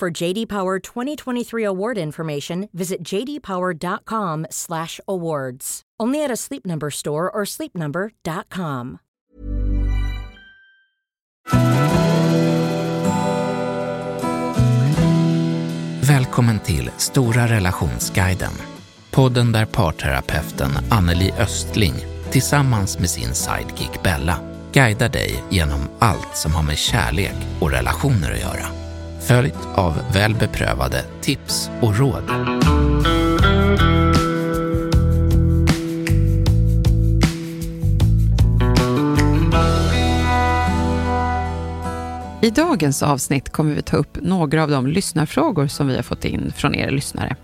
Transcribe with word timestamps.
For 0.00 0.22
JD 0.22 0.48
Power 0.48 0.94
2023 0.94 1.66
award 1.66 1.98
information, 1.98 2.68
visit 2.72 3.08
jdpower.com/awards. 3.08 5.82
Only 6.02 6.24
at 6.24 6.30
a 6.30 6.36
Sleep 6.36 6.64
Number 6.64 6.90
store 6.90 7.30
or 7.30 7.44
sleepnumber.com. 7.44 8.98
Välkommen 16.08 16.58
till 16.58 16.90
Stora 16.96 17.46
relationsguiden. 17.46 18.52
Podden 19.10 19.52
där 19.52 19.66
parterapeuten 19.66 20.70
Anneli 20.90 21.32
Östling 21.38 21.94
tillsammans 22.30 22.98
med 22.98 23.10
sin 23.10 23.34
sidekick 23.34 24.02
Bella 24.02 24.40
guidar 24.72 25.08
dig 25.08 25.44
genom 25.50 25.80
allt 25.98 26.36
som 26.36 26.52
har 26.52 26.62
med 26.62 26.78
kärlek 26.78 27.36
och 27.60 27.70
relationer 27.70 28.32
att 28.32 28.40
göra. 28.40 28.89
Följt 29.20 29.68
av 29.74 29.94
väl 30.12 30.34
beprövade 30.34 31.04
tips 31.20 31.70
och 31.80 31.98
råd. 31.98 32.22
I 42.42 42.50
dagens 42.50 43.02
avsnitt 43.02 43.52
kommer 43.52 43.74
vi 43.74 43.82
ta 43.82 43.96
upp 43.96 44.18
några 44.22 44.62
av 44.62 44.70
de 44.70 44.86
lyssnarfrågor 44.86 45.66
som 45.66 45.86
vi 45.86 45.96
har 45.96 46.02
fått 46.02 46.24
in 46.24 46.52
från 46.56 46.74
er 46.74 46.90
lyssnare. 46.90 47.36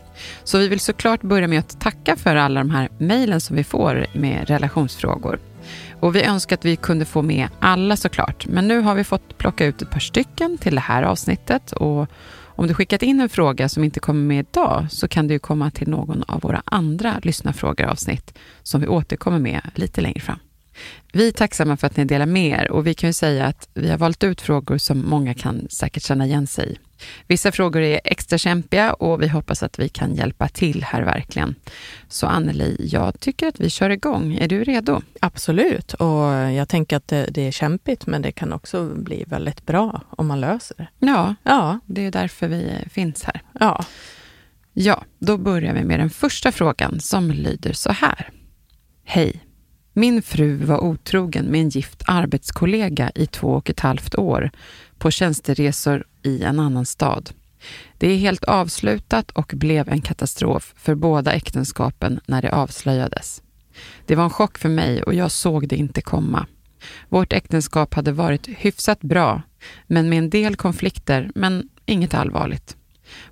Så 0.44 0.58
vi 0.58 0.68
vill 0.68 0.80
såklart 0.80 1.22
börja 1.22 1.48
med 1.48 1.58
att 1.58 1.80
tacka 1.80 2.16
för 2.16 2.36
alla 2.36 2.60
de 2.60 2.70
här 2.70 2.88
mejlen 2.98 3.40
som 3.40 3.56
vi 3.56 3.64
får 3.64 4.06
med 4.12 4.48
relationsfrågor. 4.48 5.38
Och 6.00 6.16
vi 6.16 6.22
önskar 6.22 6.56
att 6.56 6.64
vi 6.64 6.76
kunde 6.76 7.04
få 7.04 7.22
med 7.22 7.48
alla 7.60 7.96
såklart, 7.96 8.46
men 8.46 8.68
nu 8.68 8.80
har 8.80 8.94
vi 8.94 9.04
fått 9.04 9.38
plocka 9.38 9.66
ut 9.66 9.82
ett 9.82 9.90
par 9.90 10.00
stycken 10.00 10.58
till 10.58 10.74
det 10.74 10.80
här 10.80 11.02
avsnittet 11.02 11.72
och 11.72 12.10
om 12.58 12.66
du 12.66 12.74
skickat 12.74 13.02
in 13.02 13.20
en 13.20 13.28
fråga 13.28 13.68
som 13.68 13.84
inte 13.84 14.00
kommer 14.00 14.20
med 14.20 14.46
idag 14.50 14.86
så 14.90 15.08
kan 15.08 15.28
du 15.28 15.38
komma 15.38 15.70
till 15.70 15.88
någon 15.88 16.22
av 16.22 16.40
våra 16.40 16.62
andra 16.64 17.20
lyssnarfrågor-avsnitt 17.22 18.38
som 18.62 18.80
vi 18.80 18.86
återkommer 18.86 19.38
med 19.38 19.60
lite 19.74 20.00
längre 20.00 20.20
fram. 20.20 20.38
Vi 21.12 21.28
är 21.28 21.32
tacksamma 21.32 21.76
för 21.76 21.86
att 21.86 21.96
ni 21.96 22.04
delar 22.04 22.26
med 22.26 22.60
er 22.60 22.70
och 22.70 22.86
vi 22.86 22.94
kan 22.94 23.08
ju 23.08 23.12
säga 23.12 23.46
att 23.46 23.68
vi 23.74 23.90
har 23.90 23.98
valt 23.98 24.24
ut 24.24 24.40
frågor 24.40 24.78
som 24.78 25.04
många 25.08 25.34
kan 25.34 25.66
säkert 25.70 26.02
känna 26.02 26.26
igen 26.26 26.46
sig 26.46 26.72
i. 26.72 26.78
Vissa 27.26 27.52
frågor 27.52 27.82
är 27.82 28.00
extra 28.04 28.38
kämpiga 28.38 28.92
och 28.92 29.22
vi 29.22 29.28
hoppas 29.28 29.62
att 29.62 29.78
vi 29.78 29.88
kan 29.88 30.14
hjälpa 30.14 30.48
till 30.48 30.84
här 30.84 31.02
verkligen. 31.02 31.54
Så 32.08 32.26
Anneli, 32.26 32.76
jag 32.90 33.20
tycker 33.20 33.48
att 33.48 33.60
vi 33.60 33.70
kör 33.70 33.90
igång. 33.90 34.34
Är 34.34 34.48
du 34.48 34.64
redo? 34.64 35.02
Absolut, 35.20 35.94
och 35.94 36.24
jag 36.52 36.68
tänker 36.68 36.96
att 36.96 37.08
det, 37.08 37.26
det 37.30 37.46
är 37.46 37.50
kämpigt 37.50 38.06
men 38.06 38.22
det 38.22 38.32
kan 38.32 38.52
också 38.52 38.94
bli 38.94 39.24
väldigt 39.26 39.66
bra 39.66 40.02
om 40.10 40.26
man 40.26 40.40
löser 40.40 40.76
det. 40.76 41.06
Ja, 41.06 41.34
Ja, 41.42 41.80
det 41.86 42.06
är 42.06 42.10
därför 42.10 42.48
vi 42.48 42.72
finns 42.90 43.24
här. 43.24 43.42
ja. 43.60 43.84
Ja, 44.78 45.04
då 45.18 45.36
börjar 45.36 45.74
vi 45.74 45.84
med 45.84 46.00
den 46.00 46.10
första 46.10 46.52
frågan 46.52 47.00
som 47.00 47.30
lyder 47.30 47.72
så 47.72 47.92
här. 47.92 48.30
Hej! 49.04 49.42
Min 49.92 50.22
fru 50.22 50.56
var 50.56 50.84
otrogen 50.84 51.44
med 51.44 51.60
en 51.60 51.68
gift 51.68 52.02
arbetskollega 52.06 53.10
i 53.14 53.26
två 53.26 53.48
och 53.48 53.70
ett 53.70 53.80
halvt 53.80 54.14
år 54.14 54.50
på 54.98 55.10
tjänsteresor 55.10 56.04
i 56.26 56.42
en 56.42 56.60
annan 56.60 56.86
stad. 56.86 57.30
Det 57.98 58.08
är 58.08 58.16
helt 58.16 58.44
avslutat 58.44 59.30
och 59.30 59.52
blev 59.56 59.88
en 59.88 60.00
katastrof 60.00 60.74
för 60.76 60.94
båda 60.94 61.32
äktenskapen 61.32 62.20
när 62.26 62.42
det 62.42 62.52
avslöjades. 62.52 63.42
Det 64.06 64.16
var 64.16 64.24
en 64.24 64.30
chock 64.30 64.58
för 64.58 64.68
mig 64.68 65.02
och 65.02 65.14
jag 65.14 65.30
såg 65.30 65.68
det 65.68 65.76
inte 65.76 66.00
komma. 66.00 66.46
Vårt 67.08 67.32
äktenskap 67.32 67.94
hade 67.94 68.12
varit 68.12 68.48
hyfsat 68.48 69.00
bra, 69.00 69.42
men 69.86 70.08
med 70.08 70.18
en 70.18 70.30
del 70.30 70.56
konflikter, 70.56 71.30
men 71.34 71.68
inget 71.86 72.14
allvarligt. 72.14 72.76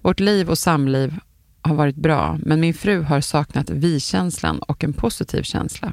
Vårt 0.01 0.21
liv 0.21 0.51
och 0.51 0.59
samliv 0.59 1.15
har 1.63 1.75
varit 1.75 1.97
bra, 1.97 2.39
men 2.43 2.61
min 2.61 2.75
fru 2.75 3.03
har 3.03 3.21
saknat 3.21 3.71
vi-känslan 3.71 4.59
och 4.59 4.85
en 4.85 4.93
positiv 4.93 5.43
känsla. 5.43 5.93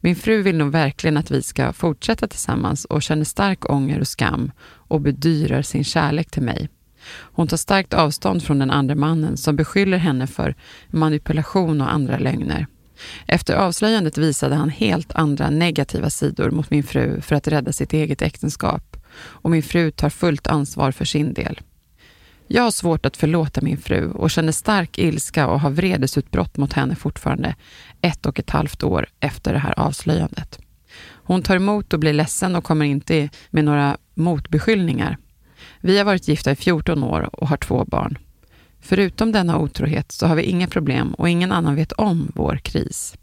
Min 0.00 0.16
fru 0.16 0.42
vill 0.42 0.56
nog 0.56 0.72
verkligen 0.72 1.16
att 1.16 1.30
vi 1.30 1.42
ska 1.42 1.72
fortsätta 1.72 2.28
tillsammans 2.28 2.84
och 2.84 3.02
känner 3.02 3.24
stark 3.24 3.70
ånger 3.70 4.00
och 4.00 4.08
skam 4.08 4.52
och 4.64 5.00
bedyrar 5.00 5.62
sin 5.62 5.84
kärlek 5.84 6.30
till 6.30 6.42
mig. 6.42 6.68
Hon 7.18 7.48
tar 7.48 7.56
starkt 7.56 7.94
avstånd 7.94 8.42
från 8.42 8.58
den 8.58 8.70
andra 8.70 8.94
mannen 8.94 9.36
som 9.36 9.56
beskyller 9.56 9.98
henne 9.98 10.26
för 10.26 10.54
manipulation 10.90 11.80
och 11.80 11.92
andra 11.92 12.18
lögner. 12.18 12.66
Efter 13.26 13.54
avslöjandet 13.54 14.18
visade 14.18 14.54
han 14.54 14.70
helt 14.70 15.12
andra 15.12 15.50
negativa 15.50 16.10
sidor 16.10 16.50
mot 16.50 16.70
min 16.70 16.82
fru 16.82 17.20
för 17.20 17.36
att 17.36 17.48
rädda 17.48 17.72
sitt 17.72 17.92
eget 17.92 18.22
äktenskap 18.22 18.96
och 19.16 19.50
min 19.50 19.62
fru 19.62 19.90
tar 19.90 20.10
fullt 20.10 20.46
ansvar 20.46 20.92
för 20.92 21.04
sin 21.04 21.34
del. 21.34 21.60
Jag 22.46 22.62
har 22.62 22.70
svårt 22.70 23.06
att 23.06 23.16
förlåta 23.16 23.60
min 23.60 23.76
fru 23.76 24.10
och 24.10 24.30
känner 24.30 24.52
stark 24.52 24.98
ilska 24.98 25.46
och 25.46 25.60
har 25.60 25.70
vredesutbrott 25.70 26.56
mot 26.56 26.72
henne 26.72 26.94
fortfarande 26.94 27.54
ett 28.00 28.26
och 28.26 28.38
ett 28.38 28.50
halvt 28.50 28.82
år 28.82 29.06
efter 29.20 29.52
det 29.52 29.58
här 29.58 29.78
avslöjandet. 29.78 30.58
Hon 31.24 31.42
tar 31.42 31.56
emot 31.56 31.92
och 31.92 32.00
blir 32.00 32.12
ledsen 32.12 32.56
och 32.56 32.64
kommer 32.64 32.84
inte 32.84 33.28
med 33.50 33.64
några 33.64 33.96
motbeskyllningar. 34.14 35.18
Vi 35.80 35.98
har 35.98 36.04
varit 36.04 36.28
gifta 36.28 36.52
i 36.52 36.56
14 36.56 37.04
år 37.04 37.30
och 37.32 37.48
har 37.48 37.56
två 37.56 37.84
barn. 37.84 38.18
Förutom 38.80 39.32
denna 39.32 39.58
otrohet 39.58 40.12
så 40.12 40.26
har 40.26 40.36
vi 40.36 40.42
inga 40.42 40.66
problem 40.66 41.14
och 41.14 41.28
ingen 41.28 41.52
annan 41.52 41.74
vet 41.74 41.92
om 41.92 42.32
vår 42.34 42.56
kris. 42.56 43.16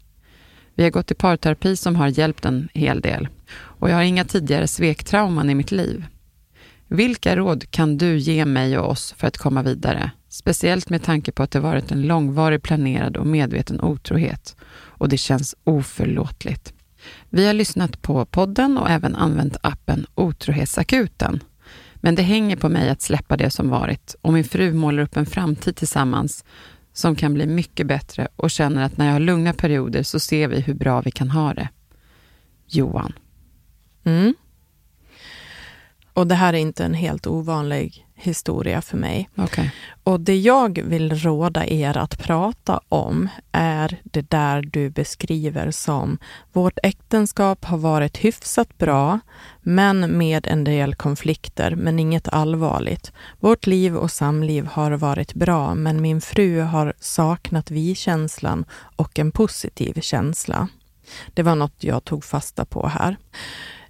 Vi 0.74 0.82
har 0.82 0.90
gått 0.90 1.10
i 1.10 1.14
parterapi 1.14 1.76
som 1.76 1.96
har 1.96 2.08
hjälpt 2.08 2.44
en 2.44 2.68
hel 2.74 3.00
del 3.00 3.28
och 3.52 3.90
jag 3.90 3.94
har 3.94 4.02
inga 4.02 4.24
tidigare 4.24 4.68
svektrauman 4.68 5.50
i 5.50 5.54
mitt 5.54 5.72
liv. 5.72 6.04
Vilka 6.92 7.36
råd 7.36 7.70
kan 7.70 7.98
du 7.98 8.18
ge 8.18 8.44
mig 8.44 8.78
och 8.78 8.90
oss 8.90 9.14
för 9.18 9.26
att 9.26 9.38
komma 9.38 9.62
vidare? 9.62 10.10
Speciellt 10.28 10.90
med 10.90 11.02
tanke 11.02 11.32
på 11.32 11.42
att 11.42 11.50
det 11.50 11.60
varit 11.60 11.90
en 11.90 12.02
långvarig 12.02 12.62
planerad 12.62 13.16
och 13.16 13.26
medveten 13.26 13.80
otrohet 13.80 14.56
och 14.72 15.08
det 15.08 15.16
känns 15.16 15.54
oförlåtligt. 15.64 16.74
Vi 17.28 17.46
har 17.46 17.54
lyssnat 17.54 18.02
på 18.02 18.24
podden 18.24 18.78
och 18.78 18.90
även 18.90 19.16
använt 19.16 19.56
appen 19.62 20.06
Otrohetsakuten. 20.14 21.40
Men 21.94 22.14
det 22.14 22.22
hänger 22.22 22.56
på 22.56 22.68
mig 22.68 22.90
att 22.90 23.02
släppa 23.02 23.36
det 23.36 23.50
som 23.50 23.68
varit 23.68 24.16
och 24.20 24.32
min 24.32 24.44
fru 24.44 24.72
målar 24.72 25.02
upp 25.02 25.16
en 25.16 25.26
framtid 25.26 25.76
tillsammans 25.76 26.44
som 26.92 27.16
kan 27.16 27.34
bli 27.34 27.46
mycket 27.46 27.86
bättre 27.86 28.28
och 28.36 28.50
känner 28.50 28.82
att 28.82 28.96
när 28.96 29.06
jag 29.06 29.12
har 29.12 29.20
lugna 29.20 29.52
perioder 29.52 30.02
så 30.02 30.20
ser 30.20 30.48
vi 30.48 30.60
hur 30.60 30.74
bra 30.74 31.00
vi 31.00 31.10
kan 31.10 31.30
ha 31.30 31.54
det. 31.54 31.68
Johan. 32.66 33.12
Mm. 34.04 34.34
Och 36.12 36.26
det 36.26 36.34
här 36.34 36.52
är 36.52 36.58
inte 36.58 36.84
en 36.84 36.94
helt 36.94 37.26
ovanlig 37.26 38.06
historia 38.14 38.82
för 38.82 38.96
mig. 38.96 39.30
Okej. 39.36 39.72
Och 40.04 40.20
det 40.20 40.36
jag 40.36 40.82
vill 40.82 41.14
råda 41.14 41.66
er 41.66 41.96
att 41.96 42.18
prata 42.18 42.80
om 42.88 43.28
är 43.52 44.00
det 44.04 44.30
där 44.30 44.62
du 44.62 44.90
beskriver 44.90 45.70
som 45.70 46.18
vårt 46.52 46.78
äktenskap 46.82 47.64
har 47.64 47.78
varit 47.78 48.16
hyfsat 48.16 48.78
bra, 48.78 49.20
men 49.62 50.18
med 50.18 50.46
en 50.46 50.64
del 50.64 50.94
konflikter, 50.94 51.74
men 51.74 51.98
inget 51.98 52.28
allvarligt. 52.28 53.12
Vårt 53.40 53.66
liv 53.66 53.96
och 53.96 54.10
samliv 54.10 54.66
har 54.66 54.92
varit 54.92 55.34
bra, 55.34 55.74
men 55.74 56.02
min 56.02 56.20
fru 56.20 56.60
har 56.60 56.92
saknat 57.00 57.70
vi-känslan 57.70 58.64
och 58.96 59.18
en 59.18 59.32
positiv 59.32 60.00
känsla. 60.00 60.68
Det 61.34 61.42
var 61.42 61.54
något 61.54 61.84
jag 61.84 62.04
tog 62.04 62.24
fasta 62.24 62.64
på 62.64 62.86
här. 62.86 63.16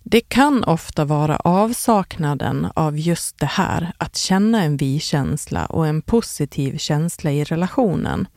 Det 0.02 0.20
kan 0.20 0.64
ofta 0.64 1.04
vara 1.04 1.36
avsaknaden 1.36 2.68
av 2.74 2.98
just 2.98 3.38
det 3.38 3.46
här, 3.46 3.92
att 3.98 4.16
känna 4.16 4.62
en 4.62 4.76
vi-känsla 4.76 5.66
och 5.66 5.86
en 5.86 6.02
positiv 6.02 6.78
känsla 6.78 7.30
i 7.30 7.44
relationen. 7.44 8.28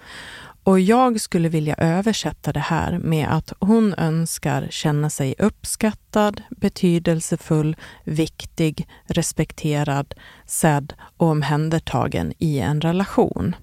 Och 0.64 0.80
jag 0.80 1.22
skulle 1.22 1.50
vilja 1.50 1.76
översätta 1.78 2.54
det 2.54 2.60
här 2.60 2.98
med 2.98 3.28
att 3.30 3.54
hon 3.60 3.94
önskar 3.94 4.68
känna 4.70 5.10
sig 5.10 5.36
uppskattad, 5.38 6.42
betydelsefull, 6.50 7.76
viktig, 8.04 8.88
respekterad, 9.06 10.14
sedd 10.46 10.94
och 11.18 11.28
omhändertagen 11.28 12.34
i 12.40 12.60
en 12.60 12.82
relation. 12.82 13.56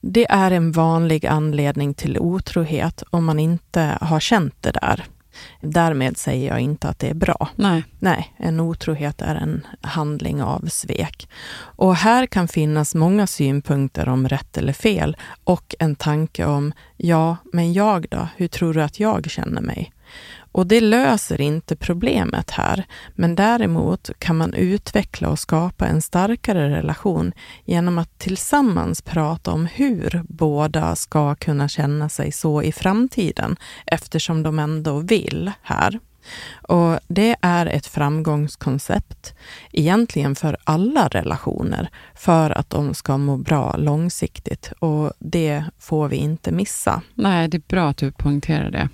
Det 0.00 0.30
är 0.30 0.50
en 0.50 0.72
vanlig 0.72 1.26
anledning 1.26 1.94
till 1.94 2.18
otrohet 2.18 3.02
om 3.10 3.24
man 3.24 3.38
inte 3.38 3.98
har 4.00 4.20
känt 4.20 4.54
det 4.60 4.70
där. 4.70 5.04
Därmed 5.60 6.16
säger 6.16 6.48
jag 6.48 6.60
inte 6.60 6.88
att 6.88 6.98
det 6.98 7.08
är 7.08 7.14
bra. 7.14 7.48
Nej. 7.56 7.84
Nej, 7.98 8.34
en 8.36 8.60
otrohet 8.60 9.22
är 9.22 9.34
en 9.34 9.66
handling 9.80 10.42
av 10.42 10.66
svek. 10.68 11.28
Och 11.58 11.96
här 11.96 12.26
kan 12.26 12.48
finnas 12.48 12.94
många 12.94 13.26
synpunkter 13.26 14.08
om 14.08 14.28
rätt 14.28 14.58
eller 14.58 14.72
fel 14.72 15.16
och 15.44 15.74
en 15.78 15.96
tanke 15.96 16.44
om, 16.44 16.72
ja, 16.96 17.36
men 17.52 17.72
jag 17.72 18.06
då? 18.10 18.28
Hur 18.36 18.48
tror 18.48 18.74
du 18.74 18.82
att 18.82 19.00
jag 19.00 19.30
känner 19.30 19.60
mig? 19.60 19.92
Och 20.52 20.66
det 20.66 20.80
löser 20.80 21.40
inte 21.40 21.76
problemet 21.76 22.50
här, 22.50 22.84
men 23.14 23.34
däremot 23.34 24.10
kan 24.18 24.36
man 24.36 24.54
utveckla 24.54 25.28
och 25.28 25.38
skapa 25.38 25.86
en 25.86 26.02
starkare 26.02 26.70
relation 26.70 27.32
genom 27.64 27.98
att 27.98 28.18
tillsammans 28.18 29.02
prata 29.02 29.52
om 29.52 29.66
hur 29.66 30.22
båda 30.28 30.96
ska 30.96 31.34
kunna 31.34 31.68
känna 31.68 32.08
sig 32.08 32.32
så 32.32 32.62
i 32.62 32.72
framtiden, 32.72 33.56
eftersom 33.86 34.42
de 34.42 34.58
ändå 34.58 34.98
vill 34.98 35.50
här. 35.62 36.00
Och 36.62 36.98
det 37.08 37.36
är 37.40 37.66
ett 37.66 37.86
framgångskoncept 37.86 39.34
egentligen 39.72 40.34
för 40.34 40.56
alla 40.64 41.08
relationer 41.08 41.88
för 42.14 42.50
att 42.50 42.70
de 42.70 42.94
ska 42.94 43.18
må 43.18 43.36
bra 43.36 43.76
långsiktigt 43.76 44.72
och 44.78 45.12
det 45.18 45.64
får 45.78 46.08
vi 46.08 46.16
inte 46.16 46.52
missa. 46.52 47.02
Nej, 47.14 47.48
det 47.48 47.56
är 47.56 47.62
bra 47.68 47.88
att 47.88 47.96
du 47.96 48.12
poängterar 48.12 48.70
det. 48.70 48.88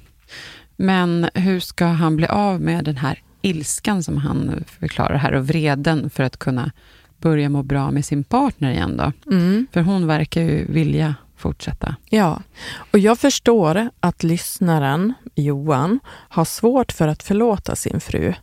Men 0.80 1.30
hur 1.34 1.60
ska 1.60 1.86
han 1.86 2.16
bli 2.16 2.26
av 2.26 2.60
med 2.60 2.84
den 2.84 2.96
här 2.96 3.22
ilskan 3.42 4.02
som 4.02 4.16
han 4.16 4.64
förklarar 4.80 5.16
här 5.16 5.32
och 5.32 5.46
vreden 5.46 6.10
för 6.10 6.22
att 6.22 6.36
kunna 6.36 6.72
börja 7.16 7.48
må 7.48 7.62
bra 7.62 7.90
med 7.90 8.04
sin 8.04 8.24
partner 8.24 8.70
igen 8.70 8.96
då? 8.96 9.32
Mm. 9.34 9.66
För 9.72 9.80
hon 9.80 10.06
verkar 10.06 10.42
ju 10.42 10.72
vilja 10.72 11.14
fortsätta. 11.36 11.96
Ja, 12.10 12.42
och 12.92 12.98
jag 12.98 13.18
förstår 13.18 13.90
att 14.00 14.22
lyssnaren, 14.22 15.14
Johan, 15.34 16.00
har 16.08 16.44
svårt 16.44 16.92
för 16.92 17.08
att 17.08 17.22
förlåta 17.22 17.76
sin 17.76 18.00
fru. 18.00 18.34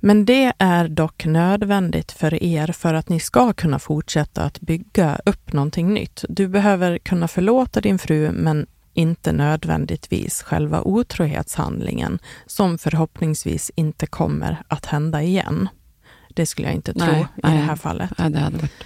Men 0.00 0.24
det 0.24 0.52
är 0.58 0.88
dock 0.88 1.24
nödvändigt 1.24 2.12
för 2.12 2.42
er 2.42 2.72
för 2.72 2.94
att 2.94 3.08
ni 3.08 3.20
ska 3.20 3.52
kunna 3.52 3.78
fortsätta 3.78 4.42
att 4.42 4.60
bygga 4.60 5.18
upp 5.24 5.52
någonting 5.52 5.94
nytt. 5.94 6.24
Du 6.28 6.48
behöver 6.48 6.98
kunna 6.98 7.28
förlåta 7.28 7.80
din 7.80 7.98
fru, 7.98 8.32
men 8.32 8.66
inte 8.94 9.32
nödvändigtvis 9.32 10.42
själva 10.42 10.82
otrohetshandlingen, 10.82 12.18
som 12.46 12.78
förhoppningsvis 12.78 13.70
inte 13.74 14.06
kommer 14.06 14.62
att 14.68 14.86
hända 14.86 15.22
igen. 15.22 15.68
Det 16.34 16.46
skulle 16.46 16.68
jag 16.68 16.74
inte 16.74 16.92
tro 16.92 17.12
Nej, 17.12 17.20
i 17.20 17.40
nej. 17.42 17.56
det 17.56 17.62
här 17.62 17.76
fallet. 17.76 18.10
Ja, 18.18 18.28
det 18.28 18.38
hade 18.38 18.56
varit 18.56 18.84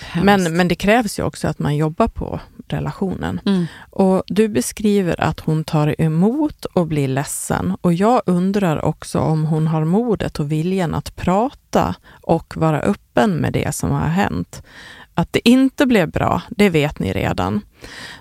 hemskt. 0.00 0.24
Men, 0.24 0.56
men 0.56 0.68
det 0.68 0.74
krävs 0.74 1.18
ju 1.18 1.22
också 1.22 1.48
att 1.48 1.58
man 1.58 1.76
jobbar 1.76 2.08
på 2.08 2.40
relationen. 2.68 3.40
Mm. 3.46 3.66
Och 3.90 4.22
du 4.26 4.48
beskriver 4.48 5.20
att 5.20 5.40
hon 5.40 5.64
tar 5.64 6.00
emot 6.00 6.64
och 6.64 6.86
blir 6.86 7.08
ledsen. 7.08 7.76
Och 7.80 7.94
jag 7.94 8.22
undrar 8.26 8.84
också 8.84 9.18
om 9.18 9.44
hon 9.44 9.66
har 9.66 9.84
modet 9.84 10.40
och 10.40 10.52
viljan 10.52 10.94
att 10.94 11.16
prata 11.16 11.94
och 12.22 12.56
vara 12.56 12.80
öppen 12.80 13.30
med 13.30 13.52
det 13.52 13.74
som 13.74 13.90
har 13.90 14.08
hänt. 14.08 14.62
Att 15.18 15.32
det 15.32 15.48
inte 15.48 15.86
blev 15.86 16.10
bra, 16.10 16.42
det 16.48 16.70
vet 16.70 16.98
ni 16.98 17.12
redan. 17.12 17.60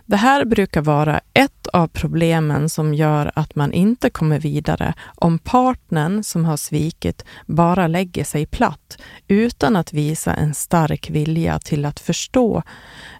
Det 0.05 0.15
här 0.15 0.45
brukar 0.45 0.81
vara 0.81 1.21
ett 1.33 1.67
av 1.67 1.87
problemen 1.87 2.69
som 2.69 2.93
gör 2.93 3.31
att 3.35 3.55
man 3.55 3.73
inte 3.73 4.09
kommer 4.09 4.39
vidare 4.39 4.93
om 5.15 5.39
partnern 5.39 6.23
som 6.23 6.45
har 6.45 6.57
svikit 6.57 7.25
bara 7.45 7.87
lägger 7.87 8.23
sig 8.23 8.45
platt 8.45 8.97
utan 9.27 9.75
att 9.75 9.93
visa 9.93 10.33
en 10.33 10.53
stark 10.53 11.09
vilja 11.09 11.59
till 11.59 11.85
att 11.85 11.99
förstå 11.99 12.63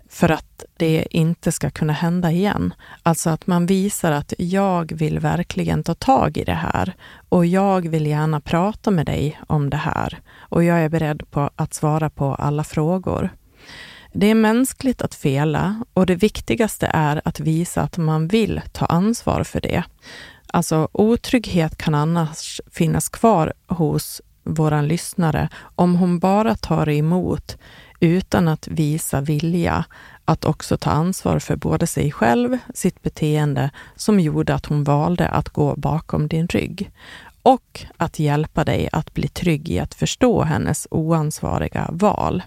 för 0.09 0.31
att 0.31 0.63
det 0.77 1.07
inte 1.09 1.51
ska 1.51 1.69
kunna 1.69 1.93
hända 1.93 2.31
igen. 2.31 2.73
Alltså 3.03 3.29
att 3.29 3.47
man 3.47 3.65
visar 3.65 4.11
att 4.11 4.33
jag 4.37 4.91
vill 4.93 5.19
verkligen 5.19 5.83
ta 5.83 5.93
tag 5.93 6.37
i 6.37 6.43
det 6.43 6.53
här 6.53 6.93
och 7.29 7.45
jag 7.45 7.89
vill 7.89 8.07
gärna 8.07 8.41
prata 8.41 8.91
med 8.91 9.05
dig 9.05 9.39
om 9.47 9.69
det 9.69 9.77
här 9.77 10.19
och 10.39 10.63
jag 10.63 10.79
är 10.79 10.89
beredd 10.89 11.31
på 11.31 11.49
att 11.55 11.73
svara 11.73 12.09
på 12.09 12.35
alla 12.35 12.63
frågor. 12.63 13.29
Det 14.17 14.27
är 14.27 14.35
mänskligt 14.35 15.01
att 15.01 15.15
fela 15.15 15.83
och 15.93 16.05
det 16.05 16.15
viktigaste 16.15 16.91
är 16.93 17.21
att 17.25 17.39
visa 17.39 17.81
att 17.81 17.97
man 17.97 18.27
vill 18.27 18.61
ta 18.71 18.85
ansvar 18.85 19.43
för 19.43 19.61
det. 19.61 19.83
Alltså 20.47 20.87
otrygghet 20.91 21.77
kan 21.77 21.95
annars 21.95 22.61
finnas 22.71 23.09
kvar 23.09 23.53
hos 23.67 24.21
våran 24.43 24.87
lyssnare 24.87 25.49
om 25.75 25.95
hon 25.95 26.19
bara 26.19 26.55
tar 26.55 26.89
emot 26.89 27.57
utan 27.99 28.47
att 28.47 28.67
visa 28.67 29.21
vilja 29.21 29.85
att 30.25 30.45
också 30.45 30.77
ta 30.77 30.89
ansvar 30.89 31.39
för 31.39 31.55
både 31.55 31.87
sig 31.87 32.11
själv, 32.11 32.57
sitt 32.73 33.01
beteende 33.01 33.69
som 33.95 34.19
gjorde 34.19 34.55
att 34.55 34.65
hon 34.65 34.83
valde 34.83 35.27
att 35.27 35.49
gå 35.49 35.75
bakom 35.75 36.27
din 36.27 36.47
rygg 36.47 36.91
och 37.41 37.85
att 37.97 38.19
hjälpa 38.19 38.63
dig 38.63 38.89
att 38.91 39.13
bli 39.13 39.27
trygg 39.27 39.69
i 39.69 39.79
att 39.79 39.93
förstå 39.93 40.43
hennes 40.43 40.87
oansvariga 40.91 41.89
val. 41.91 42.43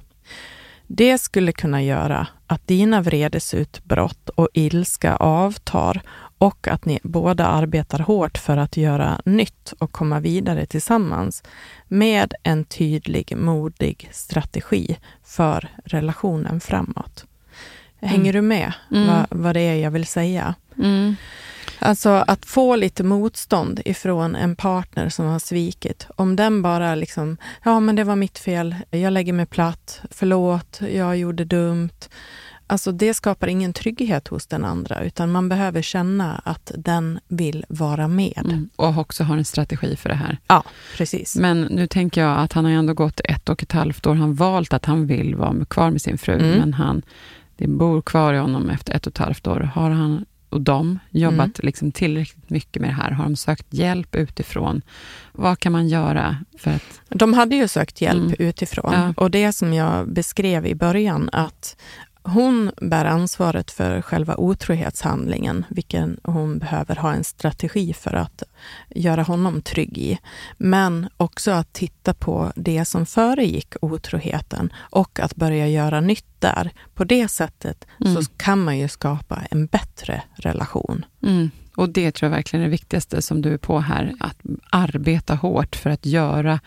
Det 0.90 1.18
skulle 1.18 1.52
kunna 1.52 1.82
göra 1.82 2.26
att 2.46 2.66
dina 2.66 3.00
vredesutbrott 3.00 4.28
och 4.28 4.48
ilska 4.54 5.16
avtar 5.16 6.00
och 6.38 6.68
att 6.68 6.84
ni 6.84 7.00
båda 7.02 7.46
arbetar 7.46 7.98
hårt 7.98 8.38
för 8.38 8.56
att 8.56 8.76
göra 8.76 9.20
nytt 9.24 9.74
och 9.78 9.92
komma 9.92 10.20
vidare 10.20 10.66
tillsammans 10.66 11.42
med 11.88 12.34
en 12.42 12.64
tydlig, 12.64 13.36
modig 13.36 14.08
strategi 14.12 14.96
för 15.24 15.68
relationen 15.84 16.60
framåt. 16.60 17.27
Hänger 18.00 18.32
du 18.32 18.42
med 18.42 18.72
Mm. 18.90 19.06
vad, 19.06 19.26
vad 19.30 19.56
det 19.56 19.60
är 19.60 19.74
jag 19.74 19.90
vill 19.90 20.06
säga? 20.06 20.54
Mm. 20.78 21.16
Alltså 21.78 22.08
att 22.10 22.46
få 22.46 22.76
lite 22.76 23.04
motstånd 23.04 23.80
ifrån 23.84 24.34
en 24.36 24.56
partner 24.56 25.08
som 25.08 25.26
har 25.26 25.38
svikit. 25.38 26.06
Om 26.16 26.36
den 26.36 26.62
bara 26.62 26.94
liksom, 26.94 27.36
ja 27.64 27.80
men 27.80 27.96
det 27.96 28.04
var 28.04 28.16
mitt 28.16 28.38
fel, 28.38 28.74
jag 28.90 29.12
lägger 29.12 29.32
mig 29.32 29.46
platt, 29.46 30.00
förlåt, 30.10 30.80
jag 30.92 31.16
gjorde 31.16 31.44
dumt. 31.44 31.90
Alltså 32.70 32.92
det 32.92 33.14
skapar 33.14 33.46
ingen 33.46 33.72
trygghet 33.72 34.28
hos 34.28 34.46
den 34.46 34.64
andra, 34.64 35.02
utan 35.02 35.32
man 35.32 35.48
behöver 35.48 35.82
känna 35.82 36.40
att 36.44 36.72
den 36.76 37.20
vill 37.28 37.64
vara 37.68 38.08
med. 38.08 38.42
Mm. 38.44 38.70
Och 38.76 38.98
också 38.98 39.24
har 39.24 39.36
en 39.36 39.44
strategi 39.44 39.96
för 39.96 40.08
det 40.08 40.14
här. 40.14 40.38
Ja, 40.46 40.62
precis. 40.96 41.36
Men 41.36 41.62
nu 41.62 41.86
tänker 41.86 42.20
jag 42.20 42.38
att 42.38 42.52
han 42.52 42.64
har 42.64 42.72
ändå 42.72 42.94
gått 42.94 43.20
ett 43.24 43.48
och 43.48 43.62
ett 43.62 43.72
halvt 43.72 44.06
år. 44.06 44.14
Han 44.14 44.34
valt 44.34 44.72
att 44.72 44.84
han 44.84 45.06
vill 45.06 45.34
vara 45.34 45.64
kvar 45.64 45.90
med 45.90 46.02
sin 46.02 46.18
fru, 46.18 46.34
Mm. 46.34 46.58
men 46.58 46.74
han, 46.74 47.02
det 47.58 47.66
bor 47.66 48.02
kvar 48.02 48.34
i 48.34 48.38
honom 48.38 48.70
efter 48.70 48.92
ett 48.92 49.06
och 49.06 49.10
ett 49.12 49.18
halvt 49.18 49.46
år. 49.46 49.60
Har 49.74 49.90
han 49.90 50.24
och 50.50 50.60
de 50.60 50.98
jobbat 51.10 51.38
Mm. 51.38 51.52
liksom 51.66 51.92
tillräckligt 51.92 52.50
mycket 52.50 52.82
med 52.82 52.90
det 52.90 52.94
här? 52.94 53.10
Har 53.10 53.24
de 53.24 53.36
sökt 53.36 53.66
hjälp 53.74 54.14
utifrån? 54.14 54.82
Vad 55.32 55.58
kan 55.58 55.72
man 55.72 55.88
göra 55.88 56.36
för 56.58 56.70
att... 56.70 57.00
De 57.08 57.32
hade 57.34 57.56
ju 57.56 57.68
sökt 57.68 58.00
hjälp 58.00 58.22
Mm. 58.24 58.34
utifrån 58.38 58.92
Ja. 58.94 59.12
och 59.16 59.30
det 59.30 59.52
som 59.52 59.74
jag 59.74 60.08
beskrev 60.12 60.66
i 60.66 60.74
början, 60.74 61.28
att 61.32 61.76
hon 62.28 62.70
bär 62.76 63.04
ansvaret 63.04 63.70
för 63.70 64.02
själva 64.02 64.36
otrohetshandlingen, 64.36 65.64
vilken 65.68 66.20
hon 66.22 66.58
behöver 66.58 66.96
ha 66.96 67.12
en 67.12 67.24
strategi 67.24 67.92
för 67.92 68.14
att 68.14 68.42
göra 68.88 69.22
honom 69.22 69.62
trygg 69.62 69.98
i. 69.98 70.18
Men 70.56 71.08
också 71.16 71.50
att 71.50 71.72
titta 71.72 72.14
på 72.14 72.52
det 72.56 72.84
som 72.84 73.06
föregick 73.06 73.74
otroheten 73.80 74.72
och 74.76 75.20
att 75.20 75.36
börja 75.36 75.68
göra 75.68 76.00
nytt 76.00 76.24
där. 76.38 76.70
På 76.94 77.04
det 77.04 77.28
sättet 77.28 77.84
Mm. 78.00 78.14
så 78.14 78.30
kan 78.36 78.64
man 78.64 78.78
ju 78.78 78.88
skapa 78.88 79.42
en 79.50 79.66
bättre 79.66 80.22
relation. 80.34 81.04
Mm. 81.22 81.50
Och 81.76 81.88
det 81.88 82.12
tror 82.12 82.30
jag 82.30 82.36
verkligen 82.36 82.62
är 82.62 82.66
det 82.66 82.70
viktigaste 82.70 83.22
som 83.22 83.42
du 83.42 83.54
är 83.54 83.58
på 83.58 83.80
här, 83.80 84.14
att 84.20 84.36
arbeta 84.70 85.34
hårt 85.34 85.76
för 85.76 85.90
att 85.90 86.06
göra 86.06 86.60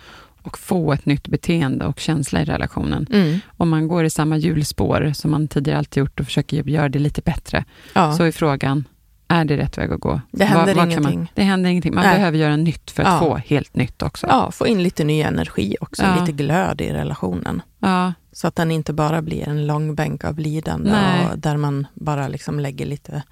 och 0.43 0.57
få 0.57 0.93
ett 0.93 1.05
nytt 1.05 1.27
beteende 1.27 1.86
och 1.86 2.00
känsla 2.00 2.41
i 2.41 2.45
relationen. 2.45 3.07
Mm. 3.13 3.39
Om 3.57 3.69
man 3.69 3.88
går 3.88 4.03
i 4.05 4.10
samma 4.10 4.38
hjulspår 4.38 5.12
som 5.15 5.31
man 5.31 5.48
tidigare 5.48 5.77
alltid 5.77 6.01
gjort 6.01 6.19
och 6.19 6.25
försöker 6.25 6.69
göra 6.69 6.89
det 6.89 7.00
lite 7.00 7.21
bättre, 7.21 7.65
Ja. 7.93 8.13
så 8.13 8.24
är 8.24 8.31
frågan, 8.31 8.83
är 9.27 9.45
det 9.45 9.57
rätt 9.57 9.77
väg 9.77 9.91
att 9.91 10.00
gå? 10.00 10.21
Det 10.31 10.45
händer 10.45 10.74
kan 10.74 10.91
ingenting. 10.91 11.17
Man, 11.19 11.27
det 11.36 11.43
händer 11.43 11.69
ingenting. 11.69 11.95
Man 11.95 12.03
Nej. 12.03 12.15
behöver 12.17 12.38
göra 12.38 12.55
nytt 12.55 12.91
för 12.91 13.03
att 13.03 13.10
Ja. 13.10 13.19
få 13.19 13.36
helt 13.38 13.75
nytt 13.75 14.01
också. 14.01 14.27
ja, 14.29 14.51
få 14.51 14.67
in 14.67 14.83
lite 14.83 15.03
ny 15.03 15.21
energi 15.21 15.75
också, 15.81 16.03
Ja. 16.03 16.19
lite 16.19 16.31
glöd 16.31 16.81
i 16.81 16.89
relationen. 16.93 17.62
Ja, 17.79 18.13
Så 18.33 18.48
att 18.48 18.55
den 18.55 18.71
inte 18.71 18.93
bara 18.93 19.21
blir 19.21 19.50
en 19.50 19.67
lång 19.67 19.95
bänk 19.95 20.24
av 20.24 20.39
lidande 20.39 20.91
där 21.36 21.57
man 21.57 21.88
bara 21.93 22.27
liksom 22.27 22.60
lägger 22.60 22.86
lite 22.86 23.24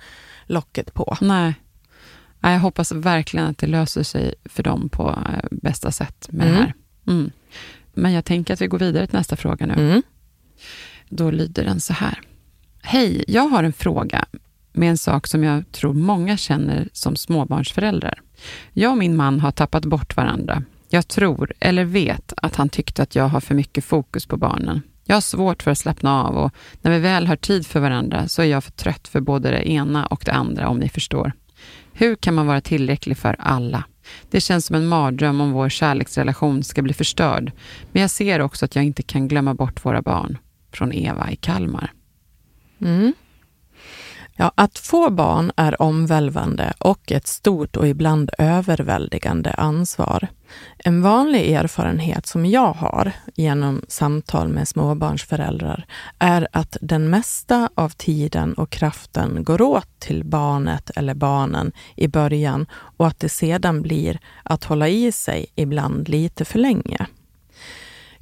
locket 0.45 0.93
på. 0.93 1.17
nej. 1.21 1.53
Nej, 2.41 2.53
Jag 2.53 2.59
hoppas 2.59 2.91
verkligen 2.91 3.45
att 3.47 3.57
det 3.57 3.67
löser 3.67 4.03
sig 4.03 4.33
för 4.45 4.63
dem 4.63 4.89
på 4.89 5.09
eh, 5.09 5.45
bästa 5.51 5.91
sätt 5.91 6.27
med 6.31 6.47
Mm. 6.47 6.57
det 6.57 6.63
här. 6.63 6.73
Mm. 7.09 7.31
Men 7.93 8.13
jag 8.13 8.25
tänker 8.25 8.53
att 8.53 8.61
vi 8.61 8.67
går 8.67 8.79
vidare 8.79 9.07
till 9.07 9.17
nästa 9.17 9.35
fråga 9.35 9.65
nu. 9.65 9.73
Mm. 9.73 10.01
Då 11.09 11.31
lyder 11.31 11.63
den 11.63 11.79
så 11.79 11.93
här. 11.93 12.21
Hej, 12.81 13.23
jag 13.27 13.47
har 13.47 13.63
en 13.63 13.73
fråga 13.73 14.25
med 14.73 14.89
en 14.89 14.97
sak 14.97 15.27
som 15.27 15.43
jag 15.43 15.71
tror 15.71 15.93
många 15.93 16.37
känner 16.37 16.89
som 16.93 17.15
småbarnsföräldrar. 17.15 18.21
Jag 18.73 18.91
och 18.91 18.97
min 18.97 19.15
man 19.15 19.39
har 19.39 19.51
tappat 19.51 19.85
bort 19.85 20.15
varandra. 20.15 20.63
Jag 20.89 21.07
tror, 21.07 21.53
eller 21.59 21.83
vet, 21.83 22.33
att 22.37 22.55
han 22.55 22.69
tyckte 22.69 23.03
att 23.03 23.15
jag 23.15 23.27
har 23.27 23.39
för 23.39 23.55
mycket 23.55 23.85
fokus 23.85 24.25
på 24.25 24.37
barnen. 24.37 24.81
Jag 25.03 25.15
har 25.15 25.21
svårt 25.21 25.63
för 25.63 25.71
att 25.71 25.77
slappna 25.77 26.23
av 26.23 26.37
och 26.37 26.53
när 26.81 26.91
vi 26.91 26.99
väl 26.99 27.27
har 27.27 27.35
tid 27.35 27.67
för 27.67 27.79
varandra 27.79 28.27
så 28.27 28.41
är 28.41 28.45
jag 28.45 28.63
för 28.63 28.71
trött 28.71 29.07
för 29.07 29.21
både 29.21 29.51
det 29.51 29.69
ena 29.69 30.05
och 30.05 30.21
det 30.25 30.31
andra, 30.31 30.67
om 30.67 30.79
ni 30.79 30.89
förstår. 30.89 31.31
Hur 31.93 32.15
kan 32.15 32.33
man 32.33 32.47
vara 32.47 32.61
tillräcklig 32.61 33.17
för 33.17 33.35
alla? 33.39 33.83
Det 34.29 34.41
känns 34.41 34.65
som 34.65 34.75
en 34.75 34.87
mardröm 34.87 35.41
om 35.41 35.51
vår 35.51 35.69
kärleksrelation 35.69 36.63
ska 36.63 36.81
bli 36.81 36.93
förstörd. 36.93 37.51
Men 37.91 38.01
jag 38.01 38.11
ser 38.11 38.39
också 38.39 38.65
att 38.65 38.75
jag 38.75 38.85
inte 38.85 39.03
kan 39.03 39.27
glömma 39.27 39.53
bort 39.53 39.85
våra 39.85 40.01
barn. 40.01 40.37
Från 40.71 40.93
Eva 40.93 41.31
i 41.31 41.35
Kalmar. 41.35 41.93
Mm. 42.81 43.13
Ja, 44.41 44.51
att 44.55 44.79
få 44.79 45.09
barn 45.09 45.51
är 45.55 45.81
omvälvande 45.81 46.73
och 46.77 47.11
ett 47.11 47.27
stort 47.27 47.75
och 47.75 47.87
ibland 47.87 48.29
överväldigande 48.37 49.51
ansvar. 49.51 50.27
En 50.77 51.01
vanlig 51.01 51.51
erfarenhet 51.51 52.25
som 52.25 52.45
jag 52.45 52.73
har 52.73 53.11
genom 53.35 53.81
samtal 53.87 54.47
med 54.47 54.67
småbarnsföräldrar 54.67 55.85
är 56.19 56.47
att 56.51 56.77
den 56.81 57.09
mesta 57.09 57.69
av 57.75 57.89
tiden 57.89 58.53
och 58.53 58.69
kraften 58.69 59.43
går 59.43 59.61
åt 59.61 59.99
till 59.99 60.23
barnet 60.23 60.91
eller 60.95 61.13
barnen 61.13 61.71
i 61.95 62.07
början 62.07 62.65
och 62.71 63.07
att 63.07 63.19
det 63.19 63.29
sedan 63.29 63.81
blir 63.81 64.19
att 64.43 64.63
hålla 64.63 64.87
i 64.87 65.11
sig 65.11 65.45
ibland 65.55 66.09
lite 66.09 66.45
för 66.45 66.59
länge. 66.59 67.07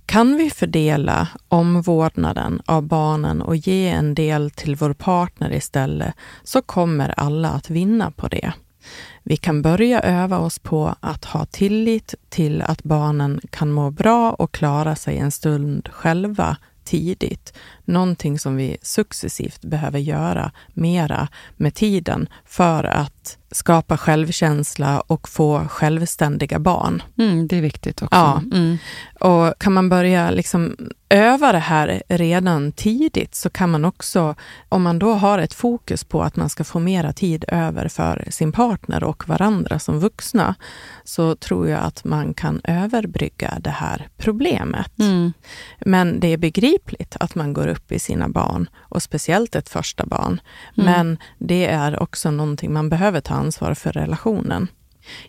Kan 0.08 0.38
vi 0.38 0.50
fördela 0.50 1.28
omvårdnaden 1.48 2.62
av 2.66 2.84
barnen 2.84 3.42
och 3.42 3.56
ge 3.56 3.90
en 3.90 4.16
del 4.16 4.52
till 4.52 4.76
vår 4.76 4.94
partner 4.94 5.54
istället 5.54 6.14
så 6.44 6.62
kommer 6.62 7.14
alla 7.20 7.50
att 7.50 7.70
vinna 7.70 8.12
på 8.12 8.28
det. 8.28 8.54
Vi 9.24 9.38
kan 9.38 9.62
börja 9.62 10.02
öva 10.02 10.38
oss 10.40 10.60
på 10.60 10.96
att 11.00 11.26
ha 11.26 11.46
tillit 11.46 12.16
till 12.30 12.62
att 12.62 12.84
barnen 12.84 13.42
kan 13.50 13.72
må 13.72 13.92
bra 13.92 14.32
och 14.32 14.52
klara 14.52 14.96
sig 14.96 15.18
en 15.18 15.32
stund 15.32 15.90
själva 15.92 16.58
tidigt. 16.84 17.54
Någonting 17.88 18.40
som 18.40 18.56
vi 18.56 18.78
successivt 18.82 19.62
behöver 19.62 20.00
göra 20.00 20.52
mera 20.74 21.28
med 21.56 21.74
tiden 21.74 22.30
för 22.46 22.84
att 22.84 23.38
skapa 23.52 23.98
självkänsla 23.98 25.00
och 25.00 25.30
få 25.30 25.68
självständiga 25.68 26.60
barn. 26.60 27.04
Mm, 27.18 27.48
det 27.48 27.58
är 27.58 27.62
viktigt 27.62 28.02
också. 28.02 28.16
Ja. 28.16 28.42
Mm. 28.54 28.78
Och 29.20 29.60
kan 29.60 29.74
man 29.74 29.90
börja 29.90 30.32
liksom 30.32 30.76
öva 31.10 31.52
det 31.52 31.60
här 31.60 32.04
redan 32.08 32.72
tidigt 32.72 33.36
så 33.36 33.50
kan 33.50 33.70
man 33.72 33.86
också, 33.86 34.36
om 34.70 34.84
man 34.84 35.00
då 35.00 35.14
har 35.14 35.40
ett 35.40 35.54
fokus 35.54 36.04
på 36.04 36.24
att 36.24 36.36
man 36.36 36.50
ska 36.50 36.64
få 36.64 36.80
mera 36.80 37.14
tid 37.14 37.46
över 37.48 37.88
för 37.88 38.28
sin 38.30 38.52
partner 38.52 39.04
och 39.04 39.30
varandra 39.30 39.80
som 39.80 40.00
vuxna, 40.00 40.56
så 41.04 41.36
tror 41.36 41.70
jag 41.70 41.80
att 41.80 42.04
man 42.04 42.34
kan 42.34 42.62
överbrygga 42.64 43.58
det 43.60 43.70
här 43.70 44.08
problemet. 44.18 45.00
Mm. 45.00 45.34
Men 45.86 46.20
det 46.20 46.28
är 46.28 46.38
begripligt 46.38 47.16
att 47.20 47.36
man 47.36 47.54
går 47.54 47.68
upp 47.68 47.77
i 47.92 48.00
sina 48.00 48.30
barn 48.30 48.70
och 48.80 49.04
speciellt 49.04 49.56
ett 49.56 49.70
första 49.70 50.06
barn. 50.06 50.42
Mm. 50.78 50.92
Men 50.92 51.18
det 51.38 51.66
är 51.66 52.04
också 52.04 52.32
någonting 52.32 52.74
man 52.74 52.90
behöver 52.90 53.22
ta 53.22 53.34
ansvar 53.34 53.74
för 53.74 53.92
relationen. 53.92 54.68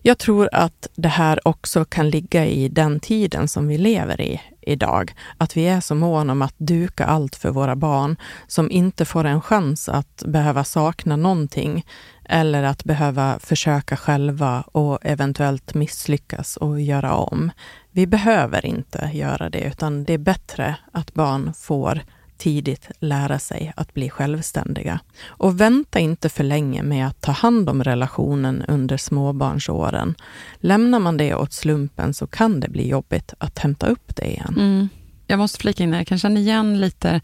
Jag 0.02 0.18
tror 0.18 0.48
att 0.52 0.88
det 0.94 1.08
här 1.08 1.48
också 1.48 1.84
kan 1.84 2.10
ligga 2.10 2.46
i 2.46 2.68
den 2.68 3.00
tiden 3.00 3.48
som 3.48 3.68
vi 3.68 3.78
lever 3.78 4.20
i 4.20 4.40
idag. 4.60 5.14
Att 5.38 5.56
vi 5.56 5.68
är 5.68 5.80
så 5.80 5.94
måna 5.94 6.32
om 6.32 6.42
att 6.42 6.54
duka 6.56 7.04
allt 7.04 7.36
för 7.36 7.50
våra 7.50 7.76
barn 7.76 8.16
som 8.46 8.70
inte 8.70 9.04
får 9.04 9.24
en 9.24 9.40
chans 9.40 9.88
att 9.88 10.22
behöva 10.26 10.64
sakna 10.64 11.16
någonting 11.16 11.86
eller 12.24 12.62
att 12.62 12.84
behöva 12.84 13.38
försöka 13.38 13.96
själva 13.96 14.60
och 14.60 14.98
eventuellt 15.02 15.74
misslyckas 15.74 16.56
och 16.56 16.80
göra 16.80 17.14
om. 17.14 17.50
Vi 17.90 18.06
behöver 18.06 18.66
inte 18.66 19.10
göra 19.14 19.50
det, 19.50 19.60
utan 19.60 20.04
det 20.04 20.12
är 20.12 20.18
bättre 20.18 20.76
att 20.92 21.14
barn 21.14 21.54
får 21.54 22.02
tidigt 22.38 22.88
lära 22.98 23.38
sig 23.38 23.72
att 23.76 23.94
bli 23.94 24.10
självständiga. 24.10 25.00
Och 25.26 25.60
vänta 25.60 25.98
inte 25.98 26.28
för 26.28 26.44
länge 26.44 26.82
med 26.82 27.06
att 27.06 27.20
ta 27.20 27.32
hand 27.32 27.68
om 27.70 27.84
relationen 27.84 28.64
under 28.68 28.96
småbarnsåren. 28.96 30.14
Lämnar 30.60 30.98
man 30.98 31.16
det 31.16 31.34
åt 31.34 31.52
slumpen 31.52 32.14
så 32.14 32.26
kan 32.26 32.60
det 32.60 32.68
bli 32.68 32.88
jobbigt 32.88 33.34
att 33.38 33.58
hämta 33.58 33.86
upp 33.86 34.16
det 34.16 34.26
igen. 34.26 34.54
Mm. 34.58 34.88
Jag 35.30 35.38
måste 35.38 35.58
flika 35.58 35.82
in 35.82 35.92
här, 35.92 36.00
jag 36.00 36.06
kan 36.06 36.18
känna 36.18 36.40
igen 36.40 36.80
lite. 36.80 37.20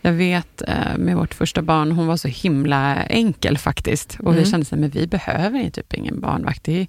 Jag 0.00 0.12
vet 0.12 0.62
eh, 0.62 0.96
med 0.98 1.16
vårt 1.16 1.34
första 1.34 1.62
barn, 1.62 1.92
hon 1.92 2.06
var 2.06 2.16
så 2.16 2.28
himla 2.28 2.94
enkel 3.04 3.58
faktiskt. 3.58 4.16
Och 4.20 4.32
Mm. 4.32 4.44
vi 4.44 4.50
kände 4.50 4.86
att 4.86 4.94
vi 4.96 5.06
behöver 5.06 5.70
typ 5.70 5.94
ingen 5.94 6.20
barnvakt. 6.20 6.64
Det 6.64 6.80
är, 6.80 6.86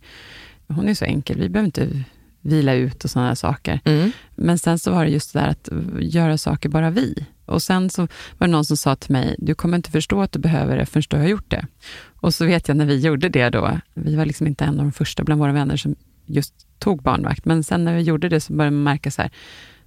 hon 0.68 0.90
är 0.90 0.94
så 0.94 1.06
enkel, 1.06 1.40
vi 1.40 1.50
behöver 1.50 1.66
inte 1.66 2.04
vila 2.42 2.74
ut 2.74 3.04
och 3.04 3.10
sådana 3.10 3.36
saker. 3.36 3.80
Mm. 3.86 4.12
Men 4.36 4.58
sen 4.58 4.80
så 4.80 4.92
var 4.92 5.06
det 5.06 5.12
just 5.12 5.34
det 5.34 5.40
där 5.40 5.48
att 5.48 5.70
göra 6.00 6.38
saker 6.38 6.70
bara 6.70 6.90
vi. 6.90 7.26
Och 7.48 7.62
sen 7.62 7.90
så 7.90 8.02
var 8.38 8.48
det 8.48 8.52
någon 8.52 8.66
som 8.66 8.78
sa 8.78 8.96
till 8.96 9.12
mig, 9.12 9.36
du 9.38 9.56
kommer 9.56 9.78
inte 9.78 9.92
förstå 9.92 10.22
att 10.22 10.32
du 10.32 10.40
behöver 10.40 10.78
det 10.78 10.86
förrän 10.86 11.04
du 11.10 11.18
har 11.18 11.24
gjort 11.28 11.50
det. 11.52 11.66
Och 12.22 12.34
så 12.34 12.46
vet 12.46 12.68
jag 12.68 12.78
när 12.78 12.86
vi 12.86 13.00
gjorde 13.00 13.30
det 13.30 13.50
då, 13.50 13.80
vi 13.94 14.16
var 14.16 14.26
liksom 14.26 14.48
inte 14.48 14.64
en 14.66 14.80
av 14.80 14.86
de 14.86 14.92
första 14.92 15.24
bland 15.24 15.42
våra 15.42 15.52
vänner 15.52 15.78
som 15.78 15.96
just 16.26 16.54
tog 16.80 17.02
barnvakt, 17.04 17.46
men 17.46 17.64
sen 17.64 17.84
när 17.84 17.96
vi 17.96 18.02
gjorde 18.02 18.30
det 18.30 18.40
så 18.40 18.54
började 18.54 18.76
man 18.76 18.84
märka 18.84 19.12
så 19.12 19.22
här, 19.22 19.32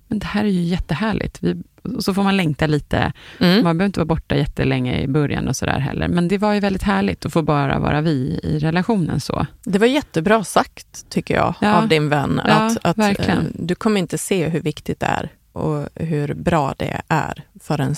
men 0.08 0.18
det 0.18 0.26
här 0.26 0.44
är 0.44 0.48
ju 0.48 0.60
jättehärligt. 0.62 1.38
Vi, 1.42 1.62
och 1.82 2.04
så 2.04 2.14
får 2.14 2.22
man 2.22 2.36
längta 2.36 2.66
lite, 2.66 3.12
Mm. 3.40 3.54
man 3.64 3.78
behöver 3.78 3.86
inte 3.86 4.00
vara 4.00 4.06
borta 4.06 4.36
jättelänge 4.36 5.00
i 5.00 5.08
början 5.08 5.48
och 5.48 5.56
sådär 5.56 5.78
heller, 5.78 6.08
men 6.08 6.28
det 6.28 6.38
var 6.38 6.52
ju 6.54 6.60
väldigt 6.60 6.82
härligt 6.82 7.26
att 7.26 7.32
få 7.32 7.42
bara 7.42 7.78
vara 7.78 8.00
vi 8.00 8.40
i 8.42 8.58
relationen 8.58 9.20
så. 9.20 9.46
Det 9.64 9.78
var 9.78 9.86
jättebra 9.86 10.44
sagt, 10.44 11.10
tycker 11.10 11.34
jag, 11.34 11.54
Ja. 11.60 11.74
av 11.74 11.88
din 11.88 12.08
vän. 12.08 12.40
Ja, 12.46 12.52
att 12.52 12.98
att 12.98 12.98
eh, 12.98 13.38
du 13.54 13.74
kommer 13.74 14.00
inte 14.00 14.18
se 14.18 14.48
hur 14.48 14.60
viktigt 14.60 15.00
det 15.00 15.06
är 15.06 15.28
och 15.52 15.88
hur 15.94 16.34
bra 16.34 16.74
det 16.78 17.00
är 17.08 17.44
förrän 17.60 17.94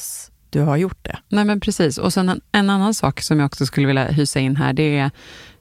du 0.51 0.61
har 0.61 0.77
gjort 0.77 0.99
det. 1.03 1.19
Nej 1.29 1.45
men 1.45 1.61
precis. 1.61 1.99
Och 1.99 2.13
sen 2.13 2.29
en, 2.29 2.41
en 2.53 2.71
annan 2.71 2.95
sak 2.95 3.21
som 3.21 3.39
jag 3.39 3.47
också 3.47 3.67
skulle 3.67 3.87
vilja 3.87 4.05
hysa 4.05 4.41
in 4.41 4.57
här, 4.57 4.73
det 4.73 4.99
är 4.99 5.11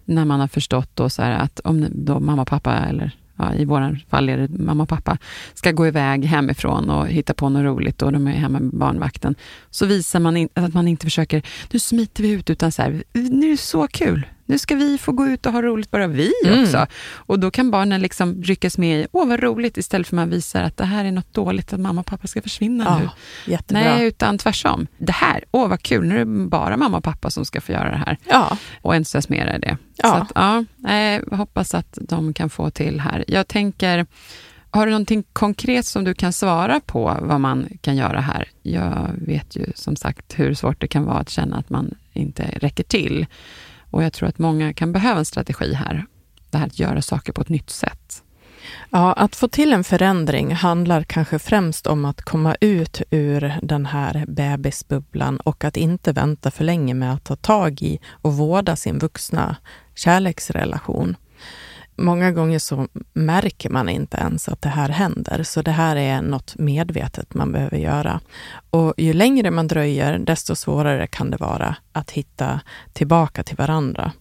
när 0.06 0.26
man 0.26 0.40
har 0.40 0.48
förstått 0.48 0.90
då 0.94 1.10
så 1.10 1.22
här 1.22 1.32
att 1.32 1.60
om 1.60 1.88
då 1.92 2.20
mamma 2.20 2.42
och 2.42 2.48
pappa, 2.48 2.74
eller 2.78 3.12
ja, 3.36 3.54
i 3.54 3.66
våra 3.66 3.98
fall 4.10 4.30
är 4.30 4.38
det 4.38 4.50
mamma 4.50 4.84
och 4.84 4.90
pappa, 4.90 5.18
ska 5.54 5.72
gå 5.72 5.88
iväg 5.88 6.26
hemifrån 6.26 6.90
och 6.90 7.08
hitta 7.08 7.34
på 7.34 7.50
något 7.50 7.64
roligt 7.64 8.02
och 8.02 8.12
de 8.12 8.28
är 8.28 8.32
hemma 8.32 8.60
med 8.60 8.74
barnvakten, 8.74 9.36
så 9.70 9.86
visar 9.86 10.20
man 10.20 10.38
in, 10.38 10.50
att 10.54 10.74
man 10.74 10.88
inte 10.88 11.06
försöker, 11.06 11.42
nu 11.72 11.80
smiter 11.80 12.24
vi 12.24 12.30
ut, 12.30 12.50
utan 12.50 12.72
så 12.72 12.82
här, 12.82 13.04
nu 13.14 13.48
är 13.48 13.52
det 13.52 13.58
så 13.58 13.88
kul. 13.88 14.26
Nu 14.52 14.58
ska 14.58 14.76
vi 14.76 14.98
få 14.98 15.12
gå 15.12 15.28
ut 15.28 15.46
och 15.46 15.54
ha 15.54 15.62
roligt, 15.62 15.92
bara 15.92 16.08
vi 16.08 16.32
Mm. 16.46 16.64
också. 16.64 16.88
Och 17.14 17.40
då 17.40 17.52
kan 17.52 17.72
barnen 17.72 18.02
liksom 18.02 18.44
ryckas 18.44 18.78
med 18.78 19.00
i, 19.02 19.08
åh 19.12 19.28
vad 19.28 19.40
roligt, 19.40 19.78
istället 19.78 20.08
för 20.08 20.16
att 20.16 20.22
man 20.22 20.30
visar 20.30 20.64
att 20.64 20.78
det 20.78 20.86
här 20.86 21.06
är 21.06 21.12
något 21.12 21.34
dåligt, 21.34 21.74
att 21.74 21.80
mamma 21.80 22.02
och 22.02 22.08
pappa 22.08 22.28
ska 22.28 22.42
försvinna 22.42 22.98
nu. 23.00 23.04
Ja, 23.06 23.12
jättebra. 23.52 23.84
Nej, 23.84 24.06
utan 24.08 24.38
tvärtom. 24.38 24.88
Det 24.98 25.12
här, 25.12 25.44
åh 25.52 25.68
vad 25.68 25.82
kul, 25.82 26.06
nu 26.08 26.16
är 26.16 26.20
det 26.20 26.26
bara 26.48 26.78
mamma 26.78 26.98
och 26.98 27.04
pappa 27.04 27.30
som 27.30 27.46
ska 27.46 27.62
få 27.62 27.72
göra 27.72 27.92
det 27.92 27.98
här. 27.98 28.18
Ja, 28.30 28.58
Och 28.82 28.96
entusiasmera 28.96 29.56
i 29.56 29.60
det. 29.60 29.78
Ja. 29.96 30.10
Så 30.10 30.16
att, 30.16 30.32
ja, 30.36 30.66
jag 31.30 31.38
hoppas 31.38 31.74
att 31.76 31.98
de 32.02 32.34
kan 32.34 32.50
få 32.50 32.70
till 32.70 33.00
här. 33.00 33.24
Jag 33.28 33.48
tänker, 33.48 34.06
har 34.72 34.86
du 34.86 34.92
någonting 34.92 35.24
konkret 35.34 35.86
som 35.86 36.04
du 36.04 36.14
kan 36.14 36.34
svara 36.34 36.80
på 36.86 37.18
vad 37.22 37.42
man 37.42 37.70
kan 37.82 37.96
göra 37.96 38.20
här? 38.22 38.48
Jag 38.62 39.10
vet 39.18 39.56
ju 39.56 39.66
som 39.76 39.96
sagt 39.96 40.40
hur 40.40 40.54
svårt 40.54 40.82
det 40.82 40.88
kan 40.88 41.06
vara 41.06 41.18
att 41.18 41.30
känna 41.30 41.58
att 41.58 41.70
man 41.70 41.94
inte 42.14 42.44
räcker 42.44 42.84
till. 42.84 43.26
Och 43.92 44.04
jag 44.04 44.14
tror 44.14 44.30
att 44.30 44.40
många 44.40 44.74
kan 44.74 44.92
behöva 44.92 45.20
en 45.20 45.26
strategi 45.26 45.74
här. 45.74 46.06
Det 46.50 46.58
här 46.58 46.66
att 46.66 46.80
göra 46.80 47.02
saker 47.02 47.34
på 47.34 47.42
ett 47.42 47.50
nytt 47.50 47.70
sätt. 47.70 48.24
Ja, 48.90 49.14
att 49.14 49.36
få 49.36 49.48
till 49.48 49.74
en 49.74 49.84
förändring 49.84 50.56
handlar 50.56 51.04
kanske 51.04 51.40
främst 51.40 51.88
om 51.88 52.06
att 52.06 52.22
komma 52.22 52.56
ut 52.62 53.02
ur 53.10 53.54
den 53.62 53.86
här 53.86 54.26
bebisbubblan 54.28 55.38
och 55.38 55.64
att 55.64 55.78
inte 55.78 56.12
vänta 56.12 56.52
för 56.52 56.64
länge 56.64 56.94
med 56.94 57.14
att 57.14 57.24
ta 57.24 57.36
tag 57.36 57.82
i 57.82 58.00
och 58.12 58.34
vårda 58.34 58.76
sin 58.76 59.00
vuxna 59.00 59.56
kärleksrelation. 59.96 61.16
Många 62.02 62.32
gånger 62.32 62.60
så 62.60 62.88
märker 63.14 63.70
man 63.70 63.90
inte 63.90 64.18
ens 64.18 64.50
att 64.50 64.62
det 64.62 64.70
här 64.70 64.90
händer, 64.90 65.44
så 65.44 65.62
det 65.62 65.72
här 65.72 65.96
är 65.96 66.22
något 66.22 66.58
medvetet 66.58 67.34
man 67.34 67.52
behöver 67.52 67.78
göra. 67.78 68.20
Och 68.70 68.94
ju 68.98 69.14
längre 69.14 69.52
man 69.52 69.68
dröjer, 69.68 70.20
desto 70.20 70.56
svårare 70.56 71.08
kan 71.08 71.32
det 71.32 71.38
vara 71.38 71.76
att 71.92 72.12
hitta 72.12 72.60
tillbaka 72.94 73.44
till 73.44 73.58
varandra. 73.58 74.12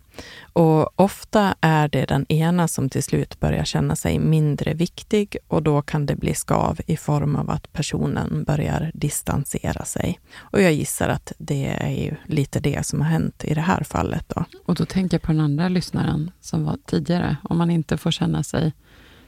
Och 0.52 1.00
ofta 1.00 1.54
är 1.60 1.88
det 1.88 2.04
den 2.04 2.26
ena 2.28 2.68
som 2.68 2.88
till 2.88 3.02
slut 3.02 3.40
börjar 3.40 3.64
känna 3.64 3.96
sig 3.96 4.18
mindre 4.18 4.74
viktig 4.74 5.36
och 5.48 5.62
då 5.62 5.82
kan 5.82 6.06
det 6.06 6.16
bli 6.16 6.34
skav 6.34 6.80
i 6.86 6.96
form 6.96 7.36
av 7.36 7.50
att 7.50 7.72
personen 7.72 8.44
börjar 8.44 8.90
distansera 8.94 9.84
sig. 9.84 10.20
Och 10.38 10.62
jag 10.62 10.72
gissar 10.72 11.08
att 11.08 11.32
det 11.38 11.66
är 11.66 11.90
ju 11.90 12.14
lite 12.26 12.60
det 12.60 12.86
som 12.86 13.00
har 13.00 13.08
hänt 13.08 13.44
i 13.44 13.54
det 13.54 13.60
här 13.60 13.82
fallet. 13.84 14.24
Då. 14.34 14.44
Och 14.66 14.74
då 14.74 14.84
tänker 14.84 15.14
jag 15.14 15.22
på 15.22 15.32
den 15.32 15.40
andra 15.40 15.68
lyssnaren 15.68 16.30
som 16.40 16.64
var 16.64 16.78
tidigare. 16.86 17.36
Om 17.42 17.58
man 17.58 17.70
inte 17.70 17.96
får 17.98 18.10
känna 18.10 18.42
sig 18.42 18.72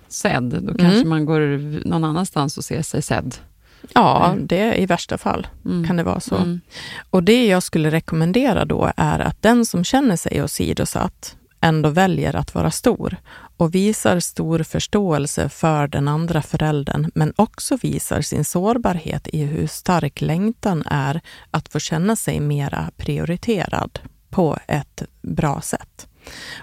sedd, 0.08 0.62
då 0.62 0.75
kanske 0.75 0.96
Mm. 0.96 1.08
man 1.08 1.25
går 1.26 1.40
någon 1.88 2.04
annanstans 2.04 2.58
och 2.58 2.64
ser 2.64 2.82
sig 2.82 3.02
sedd. 3.02 3.34
Ja, 3.94 4.30
Mm. 4.32 4.46
det 4.46 4.74
i 4.80 4.86
värsta 4.86 5.18
fall 5.18 5.46
Mm. 5.64 5.86
kan 5.86 5.96
det 5.96 6.02
vara 6.02 6.20
så. 6.20 6.36
Mm. 6.36 6.60
Och 7.10 7.22
det 7.22 7.46
jag 7.46 7.62
skulle 7.62 7.90
rekommendera 7.90 8.64
då 8.64 8.92
är 8.96 9.18
att 9.20 9.42
den 9.42 9.66
som 9.66 9.84
känner 9.84 10.16
sig 10.16 10.42
åsidosatt 10.42 11.36
ändå 11.60 11.88
väljer 11.88 12.36
att 12.36 12.54
vara 12.54 12.70
stor 12.70 13.16
och 13.56 13.74
visar 13.74 14.20
stor 14.20 14.62
förståelse 14.62 15.48
för 15.48 15.86
den 15.88 16.08
andra 16.08 16.42
föräldern, 16.42 17.10
men 17.14 17.32
också 17.36 17.76
visar 17.82 18.20
sin 18.20 18.44
sårbarhet 18.44 19.28
i 19.32 19.42
hur 19.44 19.66
stark 19.66 20.20
längtan 20.20 20.82
är 20.86 21.20
att 21.50 21.68
få 21.72 21.78
känna 21.78 22.16
sig 22.16 22.40
mera 22.40 22.90
prioriterad 22.96 23.98
på 24.30 24.58
ett 24.66 25.02
bra 25.22 25.60
sätt. 25.60 26.06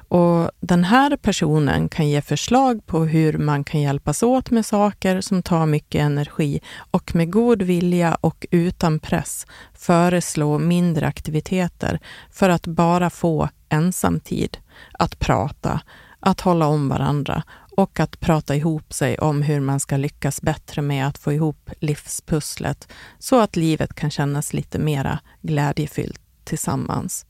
Och 0.08 0.51
den 0.60 0.84
här 0.84 1.18
personen 1.18 1.89
kan 1.89 2.10
ge 2.10 2.22
förslag 2.22 2.86
på 2.86 3.06
hur 3.06 3.38
man 3.38 3.63
kan 3.63 3.82
hjälpas 3.82 4.24
åt 4.24 4.51
med 4.51 4.66
saker 4.66 5.22
som 5.22 5.44
tar 5.44 5.66
mycket 5.66 6.01
energi 6.01 6.62
och 6.92 7.16
med 7.16 7.32
god 7.32 7.62
vilja 7.62 8.16
och 8.22 8.46
utan 8.51 9.00
press 9.00 9.46
föreslå 9.74 10.58
mindre 10.58 11.08
aktiviteter 11.08 12.00
för 12.32 12.50
att 12.50 12.68
bara 12.68 13.10
få 13.10 13.50
ensamtid, 13.70 14.58
att 14.92 15.20
prata, 15.20 15.82
att 16.20 16.42
hålla 16.42 16.68
om 16.68 16.89
varandra 16.89 17.44
och 17.78 18.00
att 18.00 18.20
prata 18.20 18.56
ihop 18.56 18.94
sig 18.94 19.18
om 19.18 19.42
hur 19.42 19.60
man 19.60 19.80
ska 19.80 19.98
lyckas 19.98 20.42
bättre 20.42 20.82
med 20.82 21.08
att 21.08 21.18
få 21.18 21.34
ihop 21.34 21.70
livspusslet 21.80 22.88
så 23.20 23.39
att 23.42 23.56
livet 23.56 23.94
kan 23.94 24.12
kännas 24.12 24.54
lite 24.54 24.80
mera 24.80 25.20
glädjefyllt 25.42 26.22
tillsammans. 26.44 27.25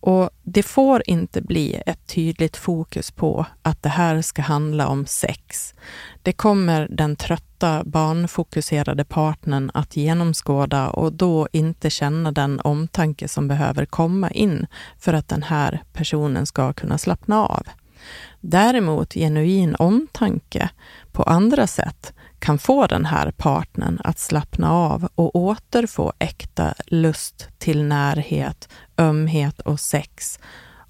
Och 0.00 0.30
det 0.42 0.62
får 0.62 1.02
inte 1.06 1.42
bli 1.42 1.82
ett 1.86 2.06
tydligt 2.06 2.56
fokus 2.56 3.10
på 3.10 3.46
att 3.62 3.82
det 3.82 3.88
här 3.88 4.22
ska 4.22 4.42
handla 4.42 4.88
om 4.88 5.06
sex. 5.06 5.74
Det 6.22 6.32
kommer 6.32 6.88
den 6.90 7.16
trötta 7.16 7.82
barnfokuserade 7.84 9.04
partnern 9.04 9.70
att 9.74 9.96
genomskåda 9.96 10.88
och 10.88 11.12
då 11.12 11.48
inte 11.52 11.90
känna 11.90 12.32
den 12.32 12.60
omtanke 12.60 13.28
som 13.28 13.48
behöver 13.48 13.86
komma 13.86 14.30
in 14.30 14.66
för 14.98 15.12
att 15.12 15.28
den 15.28 15.42
här 15.42 15.82
personen 15.92 16.46
ska 16.46 16.72
kunna 16.72 16.98
slappna 16.98 17.46
av. 17.46 17.66
Däremot 18.40 19.14
genuin 19.14 19.74
omtanke 19.74 20.70
på 21.12 21.22
andra 21.22 21.66
sätt 21.66 22.12
kan 22.38 22.58
få 22.58 22.86
den 22.86 23.04
här 23.04 23.30
partnern 23.30 24.00
att 24.04 24.18
slappna 24.18 24.72
av 24.72 25.08
och 25.14 25.36
återfå 25.36 26.12
äkta 26.18 26.74
lust 26.86 27.48
till 27.58 27.82
närhet, 27.82 28.68
ömhet 28.98 29.60
och 29.60 29.80
sex 29.80 30.38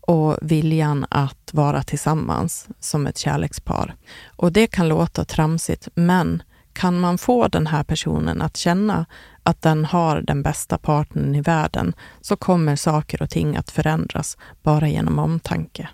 och 0.01 0.39
viljan 0.43 1.07
att 1.09 1.51
vara 1.53 1.83
tillsammans 1.83 2.69
som 2.81 3.07
ett 3.07 3.19
kärlekspar. 3.19 3.95
Och 4.27 4.53
det 4.53 4.67
kan 4.67 4.89
låta 4.89 5.25
tramsigt, 5.25 5.89
men 5.95 6.43
kan 6.73 7.01
man 7.01 7.19
få 7.19 7.49
den 7.49 7.67
här 7.67 7.85
personen 7.85 8.43
att 8.43 8.57
känna 8.57 9.07
att 9.43 9.63
den 9.63 9.85
har 9.85 10.21
den 10.21 10.43
bästa 10.43 10.79
partnern 10.79 11.35
i 11.35 11.41
världen 11.41 11.95
så 12.21 12.37
kommer 12.37 12.77
saker 12.77 13.23
och 13.23 13.31
ting 13.31 13.57
att 13.57 13.71
förändras 13.71 14.37
bara 14.63 14.89
genom 14.89 15.19
omtanke. 15.19 15.89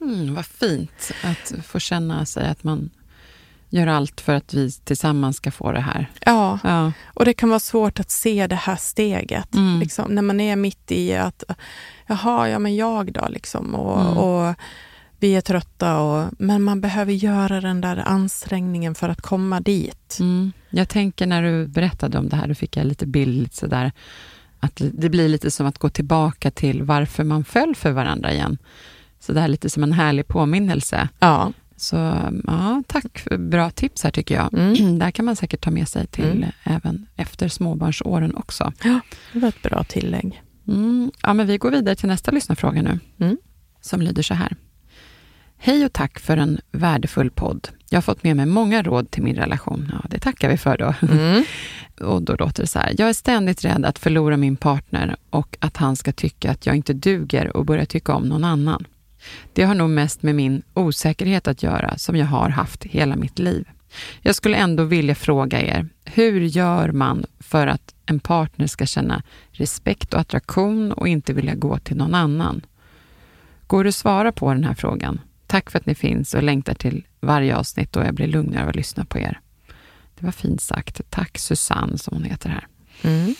Mm, 0.00 0.34
vad 0.34 0.46
fint 0.46 1.12
att 1.24 1.66
få 1.66 1.78
känna 1.78 2.26
sig 2.26 2.48
att 2.48 2.64
man 2.64 2.90
gör 3.70 3.86
allt 3.86 4.20
för 4.20 4.34
att 4.34 4.54
vi 4.54 4.72
tillsammans 4.72 5.36
ska 5.36 5.50
få 5.50 5.72
det 5.72 5.80
här. 5.80 6.10
Ja, 6.20 6.58
ja. 6.64 6.92
och 7.06 7.24
det 7.24 7.34
kan 7.34 7.48
vara 7.48 7.60
svårt 7.60 8.00
att 8.00 8.10
se 8.10 8.46
det 8.46 8.56
här 8.56 8.76
steget. 8.76 9.54
Mm. 9.54 9.80
Liksom, 9.80 10.14
när 10.14 10.22
man 10.22 10.40
är 10.40 10.56
mitt 10.56 10.92
i 10.92 11.14
att, 11.14 11.44
jaha, 12.06 12.48
ja 12.48 12.58
men 12.58 12.76
jag 12.76 13.12
då 13.12 13.26
liksom. 13.28 13.74
Och, 13.74 14.00
mm. 14.00 14.16
och 14.16 14.54
vi 15.20 15.36
är 15.36 15.40
trötta, 15.40 16.00
och, 16.00 16.30
men 16.38 16.62
man 16.62 16.80
behöver 16.80 17.12
göra 17.12 17.60
den 17.60 17.80
där 17.80 17.96
ansträngningen 17.96 18.94
för 18.94 19.08
att 19.08 19.20
komma 19.20 19.60
dit. 19.60 20.16
Mm. 20.20 20.52
Jag 20.70 20.88
tänker 20.88 21.26
när 21.26 21.42
du 21.42 21.66
berättade 21.66 22.18
om 22.18 22.28
det 22.28 22.36
här, 22.36 22.48
då 22.48 22.54
fick 22.54 22.76
jag 22.76 22.86
lite 22.86 23.06
bild 23.06 23.54
sådär, 23.54 23.92
att 24.60 24.82
det 24.92 25.08
blir 25.08 25.28
lite 25.28 25.50
som 25.50 25.66
att 25.66 25.78
gå 25.78 25.88
tillbaka 25.88 26.50
till 26.50 26.82
varför 26.82 27.24
man 27.24 27.44
föll 27.44 27.74
för 27.74 27.90
varandra 27.90 28.32
igen. 28.32 28.58
Så 29.20 29.32
det 29.32 29.40
här 29.40 29.48
är 29.48 29.50
lite 29.50 29.70
som 29.70 29.82
en 29.82 29.92
härlig 29.92 30.28
påminnelse. 30.28 31.08
Ja. 31.18 31.52
Så 31.78 31.96
ja, 32.46 32.82
tack 32.86 33.18
för 33.18 33.36
bra 33.36 33.70
tips 33.70 34.04
här 34.04 34.10
tycker 34.10 34.34
jag. 34.34 34.54
Mm. 34.54 34.98
Det 34.98 35.12
kan 35.12 35.24
man 35.24 35.36
säkert 35.36 35.60
ta 35.60 35.70
med 35.70 35.88
sig 35.88 36.06
till 36.06 36.24
mm. 36.24 36.50
även 36.64 37.06
efter 37.16 37.48
småbarnsåren 37.48 38.34
också. 38.34 38.72
Ja, 38.84 39.00
det 39.32 39.38
var 39.38 39.48
ett 39.48 39.62
bra 39.62 39.84
tillägg. 39.84 40.42
Mm. 40.68 41.10
Ja, 41.22 41.34
men 41.34 41.46
vi 41.46 41.58
går 41.58 41.70
vidare 41.70 41.94
till 41.94 42.08
nästa 42.08 42.30
lyssnarfråga 42.30 42.82
nu, 42.82 42.98
mm. 43.18 43.36
som 43.80 44.02
lyder 44.02 44.22
så 44.22 44.34
här. 44.34 44.56
Hej 45.56 45.84
och 45.84 45.92
tack 45.92 46.18
för 46.18 46.36
en 46.36 46.60
värdefull 46.72 47.30
podd. 47.30 47.68
Jag 47.90 47.96
har 47.96 48.02
fått 48.02 48.22
med 48.22 48.36
mig 48.36 48.46
många 48.46 48.82
råd 48.82 49.10
till 49.10 49.22
min 49.22 49.36
relation. 49.36 49.88
Ja, 49.92 50.08
det 50.10 50.18
tackar 50.18 50.48
vi 50.48 50.56
för 50.56 50.78
då. 50.78 50.94
Mm. 51.08 51.44
och 52.00 52.22
då 52.22 52.36
låter 52.36 52.62
det 52.62 52.66
så 52.66 52.78
här. 52.78 52.94
Jag 52.98 53.08
är 53.08 53.12
ständigt 53.12 53.64
rädd 53.64 53.84
att 53.84 53.98
förlora 53.98 54.36
min 54.36 54.56
partner 54.56 55.16
och 55.30 55.56
att 55.60 55.76
han 55.76 55.96
ska 55.96 56.12
tycka 56.12 56.50
att 56.50 56.66
jag 56.66 56.76
inte 56.76 56.92
duger 56.92 57.56
och 57.56 57.64
börja 57.64 57.86
tycka 57.86 58.14
om 58.14 58.28
någon 58.28 58.44
annan. 58.44 58.84
Det 59.52 59.62
har 59.62 59.74
nog 59.74 59.90
mest 59.90 60.22
med 60.22 60.34
min 60.34 60.62
osäkerhet 60.74 61.48
att 61.48 61.62
göra, 61.62 61.98
som 61.98 62.16
jag 62.16 62.26
har 62.26 62.48
haft 62.48 62.84
hela 62.84 63.16
mitt 63.16 63.38
liv. 63.38 63.68
Jag 64.20 64.34
skulle 64.34 64.56
ändå 64.56 64.84
vilja 64.84 65.14
fråga 65.14 65.62
er, 65.62 65.88
hur 66.04 66.40
gör 66.40 66.92
man 66.92 67.24
för 67.40 67.66
att 67.66 67.94
en 68.06 68.20
partner 68.20 68.66
ska 68.66 68.86
känna 68.86 69.22
respekt 69.50 70.14
och 70.14 70.20
attraktion 70.20 70.92
och 70.92 71.08
inte 71.08 71.32
vilja 71.32 71.54
gå 71.54 71.78
till 71.78 71.96
någon 71.96 72.14
annan? 72.14 72.66
Går 73.66 73.84
det 73.84 73.88
att 73.88 73.94
svara 73.94 74.32
på 74.32 74.52
den 74.52 74.64
här 74.64 74.74
frågan? 74.74 75.20
Tack 75.46 75.70
för 75.70 75.78
att 75.78 75.86
ni 75.86 75.94
finns 75.94 76.34
och 76.34 76.42
längtar 76.42 76.74
till 76.74 77.06
varje 77.20 77.56
avsnitt 77.56 77.96
och 77.96 78.04
jag 78.04 78.14
blir 78.14 78.26
lugnare 78.26 78.62
av 78.62 78.68
att 78.68 78.76
lyssna 78.76 79.04
på 79.04 79.18
er. 79.18 79.40
Det 80.18 80.24
var 80.24 80.32
fint 80.32 80.60
sagt. 80.60 81.00
Tack 81.10 81.38
Susanne, 81.38 81.98
som 81.98 82.16
hon 82.16 82.24
heter 82.24 82.48
här. 82.48 82.66
Mm. 83.02 83.34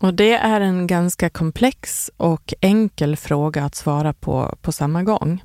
Och 0.00 0.14
det 0.14 0.34
är 0.34 0.60
en 0.60 0.86
ganska 0.86 1.30
komplex 1.30 2.10
och 2.16 2.54
enkel 2.60 3.16
fråga 3.16 3.64
att 3.64 3.74
svara 3.74 4.12
på 4.12 4.56
på 4.62 4.72
samma 4.72 5.02
gång. 5.02 5.44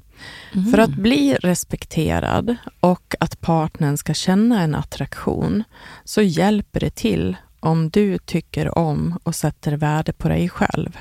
Mm. 0.54 0.72
För 0.72 0.78
att 0.78 0.96
bli 0.96 1.36
respekterad 1.36 2.56
och 2.80 3.16
att 3.20 3.42
partnern 3.42 3.98
ska 3.98 4.14
känna 4.14 4.62
en 4.62 4.76
attraktion 4.76 5.64
så 6.04 6.22
hjälper 6.22 6.80
det 6.80 6.96
till 6.96 7.38
om 7.60 7.90
du 7.90 8.18
tycker 8.18 8.78
om 8.78 9.20
och 9.24 9.36
sätter 9.36 9.72
värde 9.72 10.14
på 10.14 10.30
dig 10.30 10.50
själv. 10.50 10.98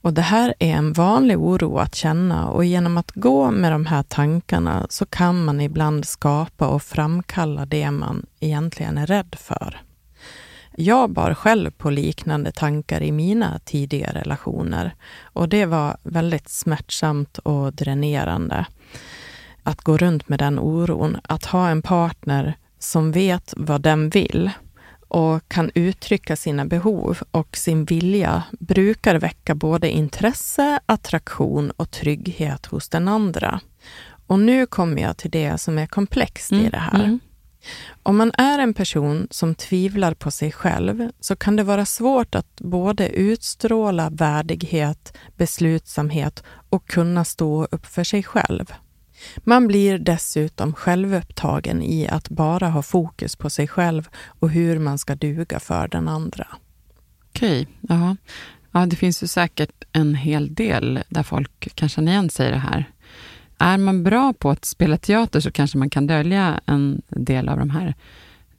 Och 0.00 0.12
Det 0.12 0.22
här 0.22 0.54
är 0.58 0.72
en 0.72 0.92
vanlig 0.92 1.38
oro 1.38 1.78
att 1.78 1.94
känna 1.94 2.48
och 2.48 2.64
genom 2.64 2.96
att 2.96 3.12
gå 3.14 3.50
med 3.50 3.72
de 3.72 3.86
här 3.86 4.02
tankarna 4.02 4.86
så 4.90 5.06
kan 5.06 5.44
man 5.44 5.60
ibland 5.60 6.04
skapa 6.04 6.68
och 6.68 6.82
framkalla 6.82 7.66
det 7.66 7.90
man 7.90 8.26
egentligen 8.40 8.98
är 8.98 9.06
rädd 9.06 9.36
för. 9.38 9.82
Jag 10.78 11.10
bar 11.10 11.34
själv 11.34 11.70
på 11.70 11.90
liknande 11.90 12.52
tankar 12.52 13.02
i 13.02 13.12
mina 13.12 13.58
tidiga 13.64 14.12
relationer 14.12 14.94
och 15.22 15.48
det 15.48 15.66
var 15.66 15.96
väldigt 16.02 16.48
smärtsamt 16.48 17.38
och 17.38 17.72
dränerande 17.72 18.66
att 19.62 19.82
gå 19.82 19.96
runt 19.96 20.28
med 20.28 20.38
den 20.38 20.58
oron. 20.58 21.16
Att 21.22 21.44
ha 21.44 21.68
en 21.68 21.82
partner 21.82 22.54
som 22.78 23.12
vet 23.12 23.54
vad 23.56 23.80
den 23.80 24.10
vill 24.10 24.50
och 25.08 25.48
kan 25.48 25.70
uttrycka 25.74 26.36
sina 26.36 26.64
behov 26.64 27.18
och 27.30 27.56
sin 27.56 27.84
vilja 27.84 28.42
brukar 28.60 29.14
väcka 29.14 29.54
både 29.54 29.90
intresse, 29.90 30.80
attraktion 30.86 31.70
och 31.70 31.90
trygghet 31.90 32.66
hos 32.66 32.88
den 32.88 33.08
andra. 33.08 33.60
Och 34.26 34.38
nu 34.38 34.66
kommer 34.66 35.02
jag 35.02 35.16
till 35.16 35.30
det 35.30 35.58
som 35.58 35.78
är 35.78 35.86
komplext 35.86 36.52
mm, 36.52 36.66
i 36.66 36.70
det 36.70 36.78
här. 36.78 37.04
Mm. 37.04 37.20
Om 38.02 38.16
man 38.16 38.32
är 38.38 38.58
en 38.58 38.74
person 38.74 39.28
som 39.30 39.54
tvivlar 39.54 40.14
på 40.14 40.30
sig 40.30 40.52
själv 40.52 41.10
så 41.20 41.36
kan 41.36 41.56
det 41.56 41.62
vara 41.62 41.86
svårt 41.86 42.34
att 42.34 42.60
både 42.60 43.08
utstråla 43.08 44.10
värdighet, 44.10 45.16
beslutsamhet 45.36 46.42
och 46.70 46.88
kunna 46.88 47.24
stå 47.24 47.64
upp 47.64 47.86
för 47.86 48.04
sig 48.04 48.22
själv. 48.22 48.72
Man 49.44 49.66
blir 49.66 49.98
dessutom 49.98 50.72
självupptagen 50.72 51.82
i 51.82 52.08
att 52.08 52.28
bara 52.28 52.68
ha 52.68 52.82
fokus 52.82 53.36
på 53.36 53.50
sig 53.50 53.68
själv 53.68 54.08
och 54.26 54.50
hur 54.50 54.78
man 54.78 54.98
ska 54.98 55.14
duga 55.14 55.60
för 55.60 55.88
den 55.88 56.08
andra. 56.08 56.46
Okej, 57.28 57.68
ja. 57.80 58.16
ja. 58.72 58.86
Det 58.86 58.96
finns 58.96 59.22
ju 59.22 59.26
säkert 59.26 59.84
en 59.92 60.14
hel 60.14 60.54
del 60.54 61.00
där 61.08 61.22
folk 61.22 61.74
kan 61.74 61.88
känna 61.88 62.10
igen 62.10 62.30
sig 62.30 62.48
i 62.48 62.50
det 62.50 62.58
här. 62.58 62.90
Är 63.58 63.78
man 63.78 64.02
bra 64.02 64.32
på 64.32 64.50
att 64.50 64.64
spela 64.64 64.96
teater 64.96 65.40
så 65.40 65.50
kanske 65.50 65.78
man 65.78 65.90
kan 65.90 66.06
dölja 66.06 66.60
en 66.66 67.02
del 67.08 67.48
av 67.48 67.58
de 67.58 67.70
här 67.70 67.94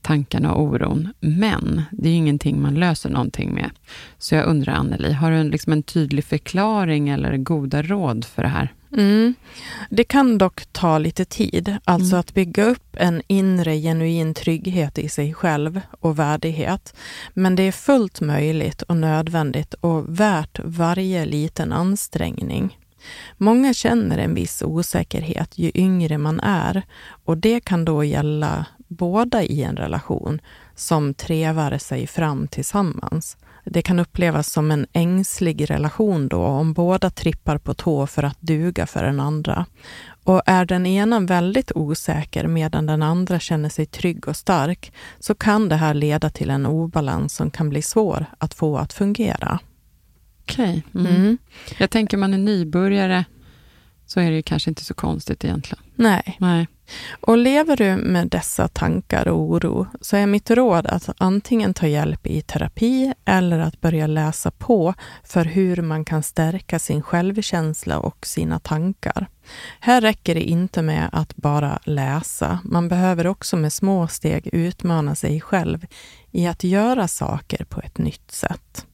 tankarna 0.01 0.53
och 0.53 0.63
oron. 0.63 1.13
Men 1.19 1.81
det 1.91 2.07
är 2.07 2.11
ju 2.11 2.17
ingenting 2.17 2.61
man 2.61 2.75
löser 2.75 3.09
någonting 3.09 3.53
med. 3.53 3.69
Så 4.17 4.35
jag 4.35 4.45
undrar, 4.45 4.73
Anneli, 4.73 5.13
har 5.13 5.31
du 5.31 5.37
en, 5.37 5.49
liksom 5.49 5.73
en 5.73 5.83
tydlig 5.83 6.25
förklaring 6.25 7.09
eller 7.09 7.37
goda 7.37 7.81
råd 7.81 8.25
för 8.25 8.43
det 8.43 8.49
här? 8.49 8.73
Mm. 8.91 9.33
Det 9.89 10.03
kan 10.03 10.37
dock 10.37 10.65
ta 10.71 10.97
lite 10.97 11.25
tid, 11.25 11.75
alltså 11.83 12.15
mm. 12.15 12.19
att 12.19 12.33
bygga 12.33 12.63
upp 12.63 12.95
en 12.97 13.21
inre 13.27 13.75
genuin 13.77 14.33
trygghet 14.33 14.97
i 14.97 15.09
sig 15.09 15.33
själv 15.33 15.81
och 15.99 16.19
värdighet. 16.19 16.95
Men 17.33 17.55
det 17.55 17.63
är 17.63 17.71
fullt 17.71 18.21
möjligt 18.21 18.81
och 18.81 18.97
nödvändigt 18.97 19.73
och 19.73 20.19
värt 20.19 20.59
varje 20.63 21.25
liten 21.25 21.73
ansträngning. 21.73 22.77
Många 23.37 23.73
känner 23.73 24.17
en 24.17 24.33
viss 24.33 24.61
osäkerhet 24.61 25.57
ju 25.57 25.71
yngre 25.73 26.17
man 26.17 26.39
är 26.39 26.83
och 27.25 27.37
det 27.37 27.59
kan 27.59 27.85
då 27.85 28.03
gälla 28.03 28.65
båda 28.87 29.43
i 29.43 29.63
en 29.63 29.75
relation 29.75 30.41
som 30.75 31.13
trevar 31.13 31.77
sig 31.77 32.07
fram 32.07 32.47
tillsammans. 32.47 33.37
Det 33.69 33.81
kan 33.81 33.99
upplevas 33.99 34.51
som 34.51 34.71
en 34.71 34.87
ängslig 34.93 35.69
relation 35.69 36.27
då 36.27 36.43
om 36.43 36.73
båda 36.73 37.09
trippar 37.09 37.57
på 37.57 37.73
tå 37.73 38.07
för 38.07 38.23
att 38.23 38.41
duga 38.41 38.85
för 38.87 39.03
den 39.03 39.19
andra. 39.19 39.65
Och 40.23 40.41
är 40.45 40.65
den 40.65 40.85
ena 40.85 41.19
väldigt 41.19 41.71
osäker 41.75 42.47
medan 42.47 42.85
den 42.85 43.03
andra 43.03 43.39
känner 43.39 43.69
sig 43.69 43.85
trygg 43.85 44.27
och 44.27 44.35
stark 44.35 44.93
så 45.19 45.35
kan 45.35 45.69
det 45.69 45.75
här 45.75 45.93
leda 45.93 46.29
till 46.29 46.49
en 46.49 46.65
obalans 46.65 47.33
som 47.33 47.51
kan 47.51 47.69
bli 47.69 47.81
svår 47.81 48.25
att 48.37 48.53
få 48.53 48.77
att 48.77 48.93
fungera. 48.93 49.59
Okej. 50.51 50.83
Okay. 50.89 51.01
Mm. 51.01 51.15
Mm. 51.15 51.37
Jag 51.77 51.89
tänker 51.89 52.17
man 52.17 52.33
är 52.33 52.37
nybörjare 52.37 53.25
så 54.05 54.19
är 54.19 54.31
det 54.31 54.41
kanske 54.41 54.69
inte 54.69 54.85
så 54.85 54.93
konstigt 54.93 55.43
egentligen. 55.43 55.83
Nej. 55.95 56.37
Nej. 56.39 56.67
Och 57.21 57.37
lever 57.37 57.77
du 57.77 57.95
med 57.95 58.27
dessa 58.27 58.67
tankar 58.67 59.27
och 59.27 59.39
oro 59.39 59.87
så 60.01 60.17
är 60.17 60.27
mitt 60.27 60.51
råd 60.51 60.87
att 60.87 61.09
antingen 61.17 61.73
ta 61.73 61.87
hjälp 61.87 62.27
i 62.27 62.41
terapi 62.41 63.13
eller 63.25 63.59
att 63.59 63.81
börja 63.81 64.07
läsa 64.07 64.51
på 64.51 64.93
för 65.23 65.45
hur 65.45 65.81
man 65.81 66.05
kan 66.05 66.23
stärka 66.23 66.79
sin 66.79 67.01
självkänsla 67.01 67.99
och 67.99 68.25
sina 68.25 68.59
tankar. 68.59 69.27
Här 69.79 70.01
räcker 70.01 70.35
det 70.35 70.43
inte 70.43 70.81
med 70.81 71.09
att 71.11 71.35
bara 71.35 71.79
läsa. 71.83 72.59
Man 72.63 72.87
behöver 72.87 73.27
också 73.27 73.57
med 73.57 73.73
små 73.73 74.07
steg 74.07 74.49
utmana 74.53 75.15
sig 75.15 75.41
själv 75.41 75.85
i 76.31 76.47
att 76.47 76.63
göra 76.63 77.07
saker 77.07 77.63
på 77.63 77.81
ett 77.81 77.97
nytt 77.97 78.31
sätt. 78.31 78.86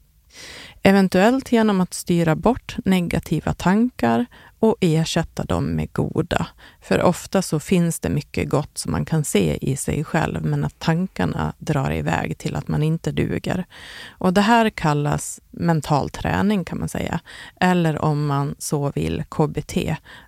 Eventuellt 0.86 1.52
genom 1.52 1.82
att 1.82 1.93
styra 1.93 2.36
bort 2.36 2.76
negativa 2.86 3.54
tankar 3.54 4.26
och 4.60 4.78
ersätta 4.80 5.43
dem 5.43 5.65
med 5.65 5.93
goda. 5.93 6.48
För 6.82 7.02
ofta 7.02 7.41
så 7.41 7.60
finns 7.60 8.00
det 8.00 8.10
mycket 8.10 8.50
gott 8.50 8.78
som 8.78 8.91
man 8.91 9.06
kan 9.06 9.24
se 9.24 9.58
i 9.62 9.76
sig 9.76 10.04
själv, 10.04 10.46
men 10.46 10.63
att 10.63 10.80
tankarna 10.80 11.54
drar 11.60 11.91
iväg 11.91 12.38
till 12.38 12.56
att 12.56 12.67
man 12.67 12.84
inte 12.84 13.12
duger. 13.12 13.65
Och 14.10 14.34
det 14.34 14.41
här 14.41 14.69
kallas 14.69 15.39
mental 15.52 16.10
träning 16.10 16.65
kan 16.65 16.80
man 16.80 16.89
säga. 16.89 17.19
Eller 17.60 18.02
om 18.02 18.26
man 18.26 18.56
så 18.58 18.91
vill 18.96 19.24
KBT, 19.30 19.78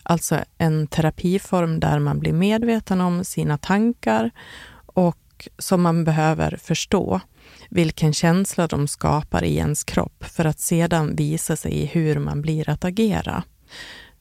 alltså 0.03 0.39
en 0.57 0.87
terapiform 0.87 1.79
där 1.79 1.99
man 1.99 2.19
blir 2.19 2.33
medveten 2.33 3.01
om 3.01 3.23
sina 3.23 3.57
tankar 3.57 4.31
och 4.85 5.49
som 5.57 5.81
man 5.81 6.03
behöver 6.03 6.57
förstå 6.57 7.21
vilken 7.75 8.13
känsla 8.13 8.67
de 8.67 8.87
skapar 8.87 9.43
i 9.43 9.55
ens 9.55 9.83
kropp 9.83 10.23
för 10.23 10.45
att 10.45 10.59
sedan 10.59 11.15
visa 11.15 11.55
sig 11.55 11.71
i 11.71 11.85
hur 11.85 12.19
man 12.19 12.41
blir 12.41 12.69
att 12.69 12.85
agera. 12.85 13.43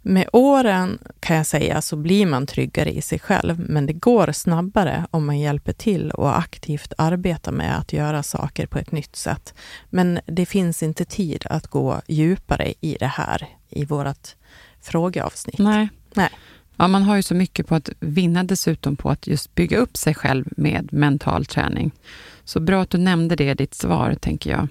Med 0.03 0.29
åren 0.33 0.99
kan 1.21 1.37
jag 1.37 1.47
säga 1.47 1.83
så 1.83 1.97
blir 1.97 2.27
man 2.27 2.47
tryggare 2.47 2.93
i 2.93 3.03
sig 3.03 3.19
själv, 3.19 3.59
men 3.59 3.87
det 3.87 3.93
går 3.93 4.33
snabbare 4.33 5.07
om 5.11 5.27
man 5.27 5.39
hjälper 5.39 5.73
till 5.73 6.11
och 6.11 6.39
aktivt 6.39 6.93
arbetar 6.99 7.53
med 7.53 7.79
att 7.79 7.93
göra 7.93 8.23
saker 8.23 8.67
på 8.67 8.79
ett 8.79 8.93
nytt 8.93 9.17
sätt. 9.17 9.55
Men 9.91 10.21
det 10.27 10.47
finns 10.47 10.83
inte 10.83 11.05
tid 11.05 11.45
att 11.51 11.67
gå 11.67 12.01
djupare 12.07 12.75
i 12.81 12.97
det 13.01 13.07
här 13.07 13.49
i 13.69 13.85
vårt 13.85 14.29
frågeavsnitt. 14.81 15.59
Nej. 15.59 15.89
Nej. 16.15 16.31
Ja, 16.77 16.89
man 16.89 17.03
har 17.03 17.17
ju 17.17 17.23
så 17.23 17.35
mycket 17.35 17.67
på 17.67 17.75
att 17.75 17.89
vinna 18.01 18.45
dessutom 18.45 18.97
på 18.97 19.11
att 19.11 19.27
just 19.27 19.55
bygga 19.55 19.79
upp 19.79 19.97
sig 19.97 20.15
själv 20.15 20.45
med 20.57 20.93
mental 20.93 21.45
träning. 21.47 21.91
Så 22.45 22.61
bra 22.61 22.83
att 22.83 22.91
du 22.91 22.99
nämnde 22.99 23.37
det 23.37 23.51
i 23.51 23.55
ditt 23.55 23.75
svar, 23.75 24.15
tänker 24.21 24.51
jag. 24.51 24.69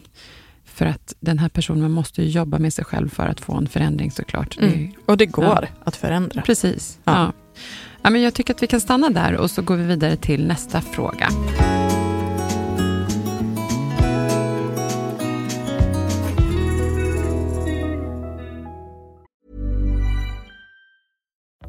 För 0.65 0.85
att 0.85 1.15
den 1.19 1.39
här 1.39 1.49
personen 1.49 1.91
måste 1.91 2.23
ju 2.23 2.29
jobba 2.29 2.59
med 2.59 2.73
sig 2.73 2.85
själv 2.85 3.09
för 3.09 3.27
att 3.27 3.41
få 3.41 3.53
en 3.53 3.67
förändring 3.67 4.11
såklart. 4.11 4.57
Mm. 4.57 4.71
Det, 4.71 4.91
Och 5.11 5.17
det 5.17 5.25
går 5.25 5.43
Ja. 5.45 5.63
att 5.83 5.95
förändra. 5.95 6.41
precis. 6.41 6.99
Ja. 7.03 7.11
Ja. 7.13 7.33
Ja. 8.01 8.09
men 8.09 8.21
jag 8.21 8.33
tycker 8.33 8.53
att 8.53 8.63
vi 8.63 8.67
kan 8.67 8.81
stanna 8.81 9.09
där 9.09 9.35
och 9.37 9.51
så 9.51 9.61
går 9.61 9.75
vi 9.75 9.83
vidare 9.83 10.15
till 10.15 10.47
nästa 10.47 10.81
fråga. 10.81 11.29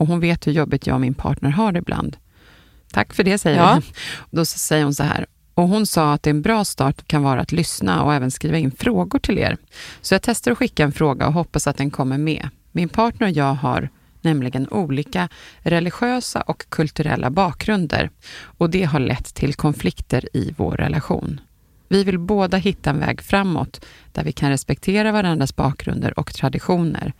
och 0.00 0.06
hon 0.06 0.20
vet 0.20 0.46
hur 0.46 0.52
jobbigt 0.52 0.86
jag 0.86 0.94
och 0.94 1.00
min 1.00 1.14
partner 1.14 1.50
har 1.50 1.72
det 1.72 1.78
ibland. 1.78 2.16
Tack 2.92 3.14
för 3.14 3.24
det, 3.24 3.38
säger 3.38 3.56
Ja. 3.58 3.72
jag. 3.74 3.82
Då 4.30 4.44
säger 4.44 4.84
hon 4.84 4.94
så 4.94 5.02
här. 5.02 5.26
Och 5.54 5.68
hon 5.68 5.86
sa 5.86 6.12
att 6.12 6.26
en 6.26 6.42
bra 6.42 6.64
start 6.64 7.06
kan 7.06 7.22
vara 7.22 7.40
att 7.40 7.52
lyssna 7.52 8.02
och 8.02 8.14
även 8.14 8.30
skriva 8.30 8.58
in 8.58 8.70
frågor 8.70 9.18
till 9.18 9.38
er. 9.38 9.56
Så 10.00 10.14
jag 10.14 10.22
testar 10.22 10.50
att 10.52 10.58
skicka 10.58 10.84
en 10.84 10.92
fråga 10.92 11.26
och 11.26 11.32
hoppas 11.32 11.66
att 11.66 11.76
den 11.76 11.90
kommer 11.90 12.18
med. 12.18 12.48
Min 12.72 12.88
partner 12.88 13.26
och 13.26 13.32
jag 13.32 13.54
har 13.54 13.88
nämligen 14.20 14.68
olika 14.68 15.28
religiösa 15.58 16.40
och 16.40 16.64
kulturella 16.68 17.30
bakgrunder 17.30 18.10
och 18.42 18.70
det 18.70 18.84
har 18.84 19.00
lett 19.00 19.34
till 19.34 19.54
konflikter 19.54 20.28
i 20.36 20.54
vår 20.56 20.72
relation. 20.76 21.40
Vi 21.88 22.04
vill 22.04 22.18
båda 22.18 22.56
hitta 22.56 22.90
en 22.90 23.00
väg 23.00 23.20
framåt 23.22 23.84
där 24.12 24.24
vi 24.24 24.32
kan 24.32 24.50
respektera 24.50 25.12
varandras 25.12 25.56
bakgrunder 25.56 26.18
och 26.18 26.34
traditioner. 26.34 27.12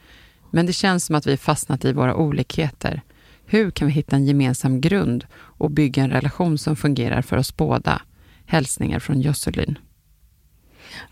Men 0.51 0.67
det 0.67 0.73
känns 0.73 1.05
som 1.05 1.17
att 1.17 1.27
vi 1.27 1.37
fastnat 1.37 1.85
i 1.85 1.93
våra 1.93 2.15
olikheter. 2.15 3.03
Hur 3.47 3.71
kan 3.71 3.87
vi 3.87 3.93
hitta 3.93 4.17
en 4.17 4.27
gemensam 4.27 4.81
grund 4.81 5.27
och 5.35 5.71
bygga 5.71 6.03
en 6.03 6.11
relation 6.11 6.59
som 6.59 6.77
fungerar 6.77 7.23
för 7.23 7.37
oss 7.37 7.57
båda? 7.57 8.03
Hälsningar 8.47 8.99
från 8.99 9.21
Josselin. 9.21 9.79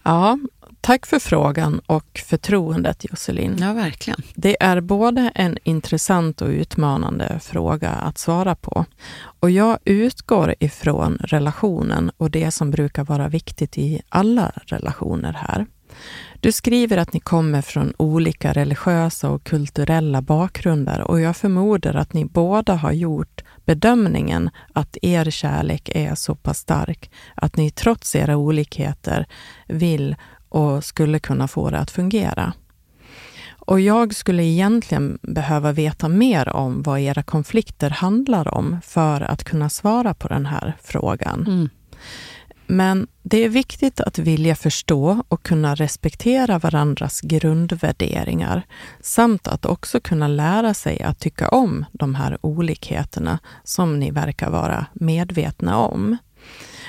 Ja, 0.02 0.38
tack 0.80 1.06
för 1.06 1.18
frågan 1.18 1.80
och 1.86 2.22
förtroendet 2.26 3.04
Josselin. 3.10 3.56
Ja, 3.60 3.72
verkligen. 3.72 4.22
Det 4.34 4.62
är 4.62 4.80
både 4.80 5.32
en 5.34 5.58
intressant 5.64 6.42
och 6.42 6.48
utmanande 6.48 7.40
fråga 7.42 7.90
att 7.90 8.18
svara 8.18 8.54
på. 8.54 8.84
Och 9.40 9.50
jag 9.50 9.78
utgår 9.84 10.54
ifrån 10.60 11.18
relationen 11.20 12.10
och 12.16 12.30
det 12.30 12.50
som 12.50 12.70
brukar 12.70 13.04
vara 13.04 13.28
viktigt 13.28 13.78
i 13.78 14.02
alla 14.08 14.52
relationer 14.66 15.32
här. 15.32 15.66
Du 16.40 16.52
skriver 16.52 16.96
att 16.96 17.12
ni 17.12 17.20
kommer 17.20 17.62
från 17.62 17.92
olika 17.96 18.52
religiösa 18.52 19.30
och 19.30 19.44
kulturella 19.44 20.22
bakgrunder 20.22 21.00
och 21.00 21.20
jag 21.20 21.36
förmodar 21.36 21.94
att 21.94 22.12
ni 22.12 22.24
båda 22.24 22.74
har 22.74 22.92
gjort 22.92 23.44
bedömningen 23.64 24.50
att 24.72 24.96
er 25.02 25.30
kärlek 25.30 25.90
är 25.94 26.14
så 26.14 26.34
pass 26.34 26.58
stark 26.58 27.10
att 27.34 27.56
ni 27.56 27.70
trots 27.70 28.16
era 28.16 28.36
olikheter 28.36 29.26
vill 29.66 30.16
och 30.48 30.84
skulle 30.84 31.18
kunna 31.18 31.48
få 31.48 31.70
det 31.70 31.78
att 31.78 31.90
fungera. 31.90 32.52
Och 33.68 33.80
jag 33.80 34.14
skulle 34.14 34.44
egentligen 34.44 35.18
behöva 35.22 35.72
veta 35.72 36.08
mer 36.08 36.48
om 36.48 36.82
vad 36.82 37.00
era 37.00 37.22
konflikter 37.22 37.90
handlar 37.90 38.54
om 38.54 38.80
för 38.84 39.20
att 39.20 39.44
kunna 39.44 39.70
svara 39.70 40.14
på 40.14 40.28
den 40.28 40.46
här 40.46 40.76
frågan. 40.82 41.46
Mm. 41.46 41.68
Men 42.70 43.06
det 43.22 43.44
är 43.44 43.48
viktigt 43.48 44.00
att 44.00 44.18
vilja 44.18 44.56
förstå 44.56 45.22
och 45.28 45.42
kunna 45.42 45.74
respektera 45.74 46.58
varandras 46.58 47.20
grundvärderingar 47.20 48.62
samt 49.00 49.48
att 49.48 49.66
också 49.66 50.00
kunna 50.00 50.28
lära 50.28 50.74
sig 50.74 51.02
att 51.02 51.18
tycka 51.18 51.48
om 51.48 51.84
de 51.92 52.14
här 52.14 52.38
olikheterna 52.40 53.38
som 53.64 53.98
ni 53.98 54.10
verkar 54.10 54.50
vara 54.50 54.86
medvetna 54.92 55.78
om. 55.78 56.16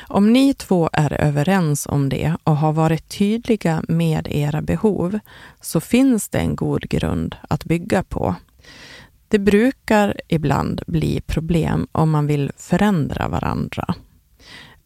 Om 0.08 0.34
ni 0.34 0.54
två 0.54 0.90
är 0.94 1.14
överens 1.14 1.86
om 1.86 2.10
det 2.10 2.36
och 2.44 2.58
har 2.58 2.74
varit 2.74 3.10
tydliga 3.10 3.84
med 3.88 4.28
era 4.32 4.62
behov 4.62 5.20
så 5.62 5.82
finns 5.82 6.30
det 6.30 6.40
en 6.40 6.56
god 6.56 6.90
grund 6.90 7.36
att 7.50 7.66
bygga 7.66 8.04
på. 8.04 8.36
Det 9.28 9.40
brukar 9.40 10.22
ibland 10.28 10.82
bli 10.88 11.22
problem 11.22 11.88
om 11.92 12.10
man 12.10 12.28
vill 12.28 12.52
förändra 12.58 13.28
varandra. 13.28 13.96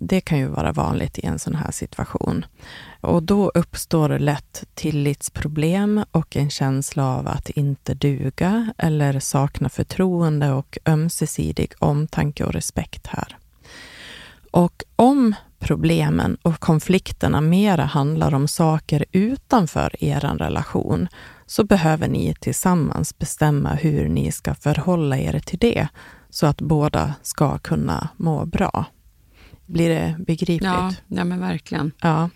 Det 0.07 0.21
kan 0.21 0.37
ju 0.37 0.47
vara 0.47 0.71
vanligt 0.71 1.19
i 1.19 1.25
en 1.25 1.39
sån 1.39 1.55
här 1.55 1.71
situation. 1.71 2.45
Och 3.01 3.23
då 3.23 3.49
uppstår 3.49 4.19
lätt 4.19 4.63
tillitsproblem 4.73 6.03
och 6.11 6.37
en 6.37 6.49
känsla 6.49 7.05
av 7.05 7.27
att 7.27 7.49
inte 7.49 7.93
duga 7.93 8.73
eller 8.77 9.19
sakna 9.19 9.69
förtroende 9.69 10.51
och 10.51 10.77
ömsesidig 10.85 11.73
omtanke 11.79 12.45
och 12.45 12.53
respekt 12.53 13.07
här. 13.07 13.37
Och 14.51 14.83
om 14.95 15.35
problemen 15.59 16.37
och 16.41 16.59
konflikterna 16.59 17.41
mera 17.41 17.85
handlar 17.85 18.33
om 18.33 18.47
saker 18.47 19.05
utanför 19.11 20.03
er 20.03 20.19
relation 20.19 21.07
så 21.45 21.63
behöver 21.63 22.07
ni 22.07 22.35
tillsammans 22.39 23.17
bestämma 23.17 23.69
hur 23.69 24.09
ni 24.09 24.31
ska 24.31 24.55
förhålla 24.55 25.17
er 25.17 25.39
till 25.39 25.59
det 25.59 25.87
så 26.29 26.45
att 26.45 26.61
båda 26.61 27.13
ska 27.21 27.57
kunna 27.57 28.09
må 28.17 28.45
bra. 28.45 28.85
Blir 29.65 29.89
det 29.89 30.15
begripligt? 30.19 30.63
Ja, 30.63 30.93
ja 31.07 31.23
men 31.23 31.39
verkligen. 31.39 31.91
ja. 32.01 32.29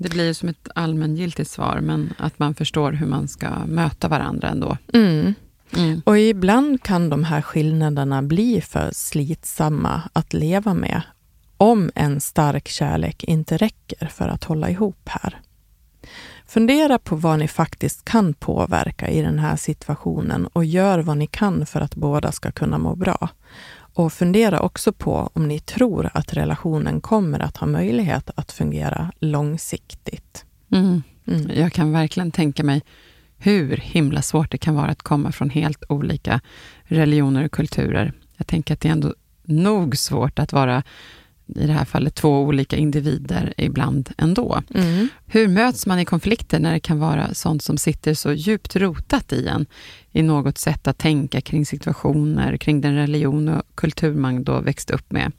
Det 0.00 0.08
blir 0.08 0.32
som 0.32 0.48
ett 0.48 0.68
allmängiltigt 0.74 1.50
svar, 1.50 1.80
men 1.80 2.14
att 2.18 2.38
man 2.38 2.54
förstår 2.54 2.92
hur 2.92 3.06
man 3.06 3.28
ska 3.28 3.50
möta 3.66 4.08
varandra 4.08 4.48
ändå. 4.48 4.76
Mm. 4.94 5.34
Mm. 5.76 6.02
Och 6.04 6.18
ibland 6.18 6.82
kan 6.82 7.08
de 7.10 7.24
här 7.24 7.42
skillnaderna 7.42 8.22
bli 8.22 8.60
för 8.60 8.90
slitsamma 8.92 10.02
att 10.12 10.32
leva 10.32 10.74
med 10.74 11.02
om 11.56 11.90
en 11.94 12.20
stark 12.20 12.68
kärlek 12.68 13.24
inte 13.24 13.56
räcker 13.56 14.06
för 14.06 14.28
att 14.28 14.44
hålla 14.44 14.70
ihop 14.70 15.08
här. 15.08 15.40
Fundera 16.46 16.98
på 16.98 17.16
vad 17.16 17.38
ni 17.38 17.48
faktiskt 17.48 18.04
kan 18.04 18.34
påverka 18.34 19.08
i 19.08 19.22
den 19.22 19.38
här 19.38 19.56
situationen 19.56 20.46
och 20.46 20.64
gör 20.64 20.98
vad 20.98 21.16
ni 21.16 21.26
kan 21.26 21.66
för 21.66 21.80
att 21.80 21.94
båda 21.94 22.32
ska 22.32 22.52
kunna 22.52 22.78
må 22.78 22.96
bra. 22.96 23.28
Och 23.98 24.12
fundera 24.12 24.60
också 24.60 24.92
på 24.92 25.30
om 25.32 25.48
ni 25.48 25.60
tror 25.60 26.10
att 26.14 26.34
relationen 26.34 27.00
kommer 27.00 27.40
att 27.40 27.56
ha 27.56 27.66
möjlighet 27.66 28.30
att 28.34 28.52
fungera 28.52 29.12
långsiktigt. 29.18 30.44
Mm. 30.72 31.02
Mm. 31.26 31.50
Jag 31.54 31.72
kan 31.72 31.92
verkligen 31.92 32.30
tänka 32.30 32.64
mig 32.64 32.82
hur 33.38 33.76
himla 33.76 34.22
svårt 34.22 34.50
det 34.50 34.58
kan 34.58 34.74
vara 34.74 34.86
att 34.86 35.02
komma 35.02 35.32
från 35.32 35.50
helt 35.50 35.84
olika 35.88 36.40
religioner 36.82 37.44
och 37.44 37.52
kulturer. 37.52 38.12
Jag 38.36 38.46
tänker 38.46 38.74
att 38.74 38.80
det 38.80 38.88
är 38.88 38.92
ändå 38.92 39.14
nog 39.44 39.96
svårt 39.96 40.38
att 40.38 40.52
vara, 40.52 40.82
i 41.46 41.66
det 41.66 41.72
här 41.72 41.84
fallet, 41.84 42.14
två 42.14 42.40
olika 42.40 42.76
individer 42.76 43.54
ibland 43.56 44.10
ändå. 44.18 44.62
Mm. 44.74 45.08
Hur 45.26 45.48
möts 45.48 45.86
man 45.86 45.98
i 45.98 46.04
konflikter 46.04 46.58
när 46.60 46.72
det 46.72 46.80
kan 46.80 46.98
vara 46.98 47.34
sånt 47.34 47.62
som 47.62 47.78
sitter 47.78 48.14
så 48.14 48.32
djupt 48.32 48.76
rotat 48.76 49.32
i 49.32 49.46
en, 49.46 49.66
i 50.18 50.22
något 50.22 50.58
sätt 50.58 50.88
att 50.88 50.98
tänka 50.98 51.40
kring 51.40 51.66
situationer, 51.66 52.56
kring 52.56 52.80
den 52.80 52.94
religion 52.94 53.48
och 53.48 53.62
kultur 53.74 54.14
man 54.14 54.44
då 54.44 54.60
växte 54.60 54.92
upp 54.94 55.12
med? 55.12 55.32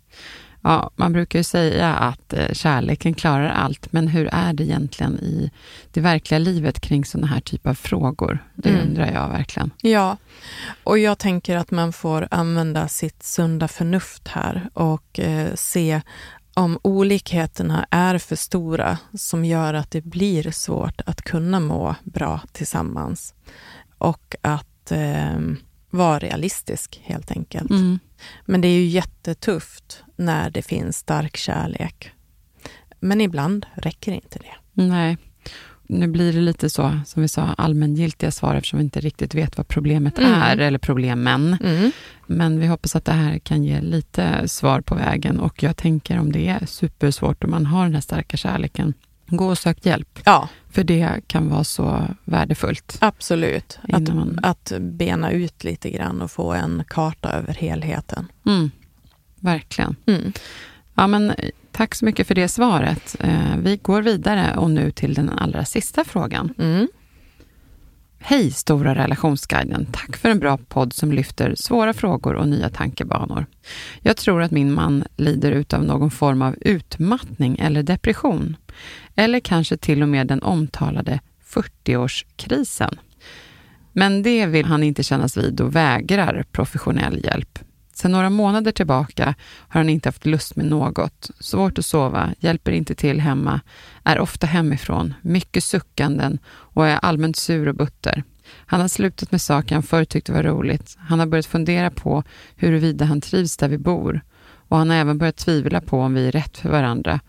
Ja, 0.61 0.91
man 0.95 1.13
brukar 1.13 1.39
ju 1.39 1.43
säga 1.43 1.93
att 1.95 2.33
eh, 2.33 2.53
kärleken 2.53 3.13
klarar 3.13 3.49
allt, 3.49 3.91
men 3.91 4.07
hur 4.07 4.29
är 4.31 4.53
det 4.53 4.63
egentligen 4.63 5.19
i 5.19 5.51
det 5.91 6.01
verkliga 6.01 6.39
livet 6.39 6.79
kring 6.79 7.05
sådana 7.05 7.27
här 7.27 7.39
typer 7.39 7.69
av 7.69 7.73
frågor? 7.73 8.39
Det 8.55 8.69
Mm. 8.69 8.87
undrar 8.87 9.11
jag 9.13 9.29
verkligen. 9.29 9.71
Ja, 9.81 10.17
och 10.83 10.97
jag 10.99 11.17
tänker 11.17 11.57
att 11.57 11.71
man 11.71 11.93
får 11.93 12.27
använda 12.31 12.87
sitt 12.87 13.23
sunda 13.23 13.67
förnuft 13.67 14.27
här 14.27 14.69
och 14.73 15.19
eh, 15.19 15.53
se 15.55 16.01
om 16.53 16.79
olikheterna 16.81 17.85
är 17.91 18.17
för 18.17 18.35
stora 18.35 18.97
som 19.13 19.45
gör 19.45 19.73
att 19.73 19.91
det 19.91 20.01
blir 20.01 20.51
svårt 20.51 21.01
att 21.05 21.21
kunna 21.21 21.59
må 21.59 21.95
bra 22.03 22.41
tillsammans. 22.51 23.33
Och 23.97 24.35
att 24.41 24.68
eh, 24.91 25.39
vara 25.89 26.19
realistisk 26.19 27.01
helt 27.03 27.31
enkelt. 27.31 27.69
Mm. 27.69 27.99
Men 28.45 28.61
det 28.61 28.67
är 28.67 28.79
ju 28.79 28.85
jättetufft 28.85 30.03
när 30.15 30.49
det 30.49 30.61
finns 30.61 30.97
stark 30.97 31.37
kärlek. 31.37 32.11
Men 32.99 33.21
ibland 33.21 33.65
räcker 33.75 34.11
inte 34.11 34.39
det. 34.39 34.83
Nej. 34.83 35.17
Nu 35.91 36.07
blir 36.07 36.33
det 36.33 36.39
lite 36.41 36.69
så, 36.69 36.99
som 37.05 37.21
vi 37.21 37.27
sa, 37.27 37.41
allmängiltiga 37.41 38.31
svar 38.31 38.55
eftersom 38.55 38.79
vi 38.79 38.83
inte 38.83 38.99
riktigt 38.99 39.35
vet 39.35 39.57
vad 39.57 39.67
problemet 39.67 40.19
Mm. 40.19 40.31
är, 40.33 40.57
eller 40.57 40.79
problemen. 40.79 41.57
Mm. 41.63 41.91
Men 42.27 42.59
vi 42.59 42.67
hoppas 42.67 42.95
att 42.95 43.05
det 43.05 43.11
här 43.11 43.39
kan 43.39 43.63
ge 43.63 43.81
lite 43.81 44.47
svar 44.47 44.81
på 44.81 44.95
vägen 44.95 45.39
och 45.39 45.63
jag 45.63 45.77
tänker 45.77 46.19
om 46.19 46.31
det 46.31 46.47
är 46.47 46.65
supersvårt 46.65 47.43
och 47.43 47.49
man 47.49 47.65
har 47.65 47.83
den 47.83 47.93
här 47.93 48.01
starka 48.01 48.37
kärleken, 48.37 48.93
gå 49.31 49.47
och 49.47 49.57
sök 49.57 49.85
hjälp. 49.85 50.19
Ja, 50.25 50.49
För 50.69 50.83
det 50.83 51.21
kan 51.27 51.49
vara 51.49 51.63
så 51.63 52.07
värdefullt. 52.23 52.97
absolut. 53.01 53.79
Att, 53.93 54.13
man- 54.13 54.39
att 54.43 54.71
bena 54.79 55.31
ut 55.31 55.63
lite 55.63 55.89
grann 55.89 56.21
och 56.21 56.31
få 56.31 56.53
en 56.53 56.83
karta 56.87 57.29
över 57.31 57.53
helheten. 57.53 58.27
Mm. 58.45 58.71
Verkligen. 59.39 59.95
Mm. 60.05 60.33
Ja, 60.95 61.07
men, 61.07 61.29
eh, 61.31 61.49
tack 61.71 61.95
så 61.95 62.05
mycket 62.05 62.27
för 62.27 62.35
det 62.35 62.47
svaret. 62.47 63.15
Eh, 63.19 63.57
vi 63.63 63.77
går 63.77 64.01
vidare 64.01 64.55
och 64.57 64.71
nu 64.71 64.91
till 64.91 65.13
den 65.13 65.29
allra 65.29 65.65
sista 65.65 66.03
frågan. 66.03 66.53
Mm. 66.57 66.87
Hej 68.21 68.51
Stora 68.51 68.95
relationsguiden. 68.95 69.87
Tack 69.91 70.17
för 70.17 70.29
en 70.29 70.39
bra 70.39 70.57
podd 70.57 70.93
som 70.93 71.11
lyfter 71.11 71.55
svåra 71.55 71.93
frågor 71.93 72.33
och 72.35 72.47
nya 72.47 72.69
tankebanor. 72.69 73.45
Jag 74.01 74.17
tror 74.17 74.41
att 74.41 74.51
min 74.51 74.73
man 74.73 75.03
lider 75.17 75.51
utav 75.51 75.83
någon 75.83 76.11
form 76.11 76.41
av 76.41 76.55
utmattning 76.61 77.57
eller 77.59 77.83
depression. 77.83 78.57
Eller 79.19 79.39
kanske 79.39 79.77
till 79.77 80.01
och 80.01 80.09
med 80.09 80.27
den 80.27 80.43
omtalade 80.43 81.19
40-årskrisen. 81.45 82.97
Men 83.93 84.23
det 84.23 84.45
vill 84.45 84.65
han 84.65 84.83
inte 84.83 85.03
kännas 85.03 85.37
vid 85.37 85.61
och 85.61 85.75
vägrar 85.75 86.45
professionell 86.51 87.25
hjälp. 87.25 87.59
Sedan 87.93 88.11
några 88.11 88.29
månader 88.29 88.71
tillbaka 88.71 89.35
har 89.45 89.79
han 89.79 89.89
inte 89.89 90.09
haft 90.09 90.25
lust 90.25 90.55
med 90.55 90.65
något. 90.65 91.31
Svårt 91.39 91.77
att 91.77 91.85
sova, 91.85 92.33
hjälper 92.39 92.71
inte 92.71 92.95
till 92.95 93.19
hemma, 93.19 93.61
är 94.03 94.19
ofta 94.19 94.47
hemifrån, 94.47 95.13
mycket 95.21 95.63
suckanden 95.63 96.39
och 96.47 96.87
är 96.87 96.97
allmänt 96.97 97.35
sur 97.35 97.67
och 97.67 97.75
butter. 97.75 98.23
Han 98.65 98.81
har 98.81 98.87
slutat 98.87 99.31
med 99.31 99.41
saker 99.41 99.75
han 99.75 99.83
förr 99.83 100.05
tyckte 100.05 100.31
var 100.31 100.43
roligt. 100.43 100.97
Han 100.99 101.19
har 101.19 101.25
börjat 101.25 101.45
fundera 101.45 101.91
på 101.91 102.23
huruvida 102.55 103.05
han 103.05 103.21
trivs 103.21 103.57
där 103.57 103.67
vi 103.67 103.77
bor. 103.77 104.21
Och 104.69 104.77
han 104.77 104.89
har 104.89 104.97
även 104.97 105.17
börjat 105.17 105.37
tvivla 105.37 105.81
på 105.81 105.99
om 105.99 106.13
vi 106.13 106.27
är 106.27 106.31
rätt 106.31 106.57
för 106.57 106.69
varandra, 106.69 107.19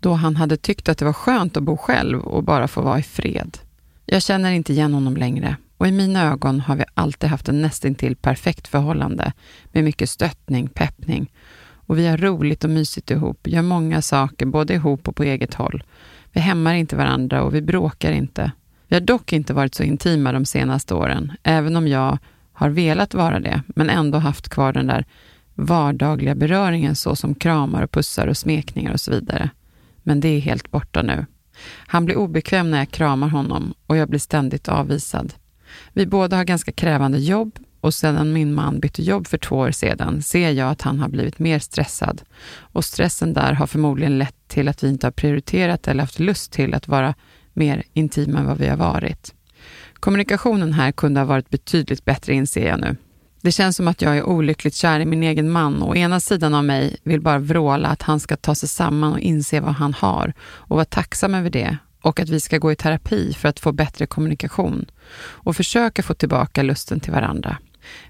då 0.00 0.12
han 0.12 0.36
hade 0.36 0.56
tyckt 0.56 0.88
att 0.88 0.98
det 0.98 1.04
var 1.04 1.12
skönt 1.12 1.56
att 1.56 1.62
bo 1.62 1.76
själv 1.76 2.20
och 2.20 2.44
bara 2.44 2.68
få 2.68 2.82
vara 2.82 2.98
i 2.98 3.02
fred. 3.02 3.58
Jag 4.06 4.22
känner 4.22 4.52
inte 4.52 4.72
igen 4.72 4.94
honom 4.94 5.16
längre 5.16 5.56
och 5.76 5.88
i 5.88 5.92
mina 5.92 6.22
ögon 6.22 6.60
har 6.60 6.76
vi 6.76 6.84
alltid 6.94 7.30
haft 7.30 7.48
en 7.48 7.62
nästintill 7.62 8.16
perfekt 8.16 8.68
förhållande 8.68 9.32
med 9.72 9.84
mycket 9.84 10.10
stöttning, 10.10 10.68
peppning 10.68 11.30
och 11.90 11.98
vi 11.98 12.06
har 12.06 12.16
roligt 12.16 12.64
och 12.64 12.70
mysigt 12.70 13.10
ihop, 13.10 13.46
gör 13.46 13.62
många 13.62 14.02
saker 14.02 14.46
både 14.46 14.74
ihop 14.74 15.08
och 15.08 15.16
på 15.16 15.24
eget 15.24 15.54
håll. 15.54 15.82
Vi 16.32 16.40
hämmar 16.40 16.74
inte 16.74 16.96
varandra 16.96 17.42
och 17.42 17.54
vi 17.54 17.62
bråkar 17.62 18.12
inte. 18.12 18.52
Vi 18.88 18.96
har 18.96 19.00
dock 19.00 19.32
inte 19.32 19.54
varit 19.54 19.74
så 19.74 19.82
intima 19.82 20.32
de 20.32 20.44
senaste 20.44 20.94
åren, 20.94 21.32
även 21.42 21.76
om 21.76 21.88
jag 21.88 22.18
har 22.52 22.68
velat 22.68 23.14
vara 23.14 23.40
det, 23.40 23.62
men 23.66 23.90
ändå 23.90 24.18
haft 24.18 24.48
kvar 24.48 24.72
den 24.72 24.86
där 24.86 25.04
vardagliga 25.54 26.34
beröringen 26.34 26.96
så 26.96 27.16
som 27.16 27.34
kramar 27.34 27.82
och 27.82 27.90
pussar 27.90 28.26
och 28.26 28.36
smekningar 28.36 28.92
och 28.92 29.00
så 29.00 29.10
vidare. 29.10 29.50
Men 30.10 30.20
det 30.20 30.28
är 30.28 30.40
helt 30.40 30.70
borta 30.70 31.02
nu. 31.02 31.26
Han 31.86 32.04
blir 32.04 32.16
obekväm 32.16 32.70
när 32.70 32.78
jag 32.78 32.90
kramar 32.90 33.28
honom 33.28 33.74
och 33.86 33.96
jag 33.96 34.08
blir 34.08 34.18
ständigt 34.18 34.68
avvisad. 34.68 35.34
Vi 35.92 36.06
båda 36.06 36.36
har 36.36 36.44
ganska 36.44 36.72
krävande 36.72 37.18
jobb 37.18 37.58
och 37.80 37.94
sedan 37.94 38.32
min 38.32 38.54
man 38.54 38.80
bytte 38.80 39.02
jobb 39.02 39.26
för 39.26 39.38
två 39.38 39.56
år 39.56 39.70
sedan 39.70 40.22
ser 40.22 40.50
jag 40.50 40.70
att 40.70 40.82
han 40.82 40.98
har 40.98 41.08
blivit 41.08 41.38
mer 41.38 41.58
stressad. 41.58 42.22
Och 42.58 42.84
stressen 42.84 43.32
där 43.32 43.52
har 43.52 43.66
förmodligen 43.66 44.18
lett 44.18 44.48
till 44.48 44.68
att 44.68 44.84
vi 44.84 44.88
inte 44.88 45.06
har 45.06 45.12
prioriterat 45.12 45.88
eller 45.88 46.00
haft 46.02 46.18
lust 46.18 46.52
till 46.52 46.74
att 46.74 46.88
vara 46.88 47.14
mer 47.52 47.82
intima 47.92 48.38
än 48.38 48.46
vad 48.46 48.58
vi 48.58 48.68
har 48.68 48.76
varit. 48.76 49.34
Kommunikationen 49.94 50.72
här 50.72 50.92
kunde 50.92 51.20
ha 51.20 51.24
varit 51.24 51.50
betydligt 51.50 52.04
bättre 52.04 52.34
inser 52.34 52.68
jag 52.68 52.80
nu. 52.80 52.96
Det 53.42 53.52
känns 53.52 53.76
som 53.76 53.88
att 53.88 54.02
jag 54.02 54.16
är 54.16 54.22
olyckligt 54.22 54.74
kär 54.74 55.00
i 55.00 55.04
min 55.04 55.22
egen 55.22 55.50
man 55.50 55.82
och 55.82 55.96
ena 55.96 56.20
sidan 56.20 56.54
av 56.54 56.64
mig 56.64 56.96
vill 57.02 57.20
bara 57.20 57.38
vråla 57.38 57.88
att 57.88 58.02
han 58.02 58.20
ska 58.20 58.36
ta 58.36 58.54
sig 58.54 58.68
samman 58.68 59.12
och 59.12 59.20
inse 59.20 59.60
vad 59.60 59.74
han 59.74 59.94
har 59.94 60.32
och 60.42 60.76
vara 60.76 60.84
tacksam 60.84 61.34
över 61.34 61.50
det 61.50 61.76
och 62.02 62.20
att 62.20 62.28
vi 62.28 62.40
ska 62.40 62.58
gå 62.58 62.72
i 62.72 62.76
terapi 62.76 63.32
för 63.32 63.48
att 63.48 63.60
få 63.60 63.72
bättre 63.72 64.06
kommunikation 64.06 64.86
och 65.20 65.56
försöka 65.56 66.02
få 66.02 66.14
tillbaka 66.14 66.62
lusten 66.62 67.00
till 67.00 67.12
varandra. 67.12 67.56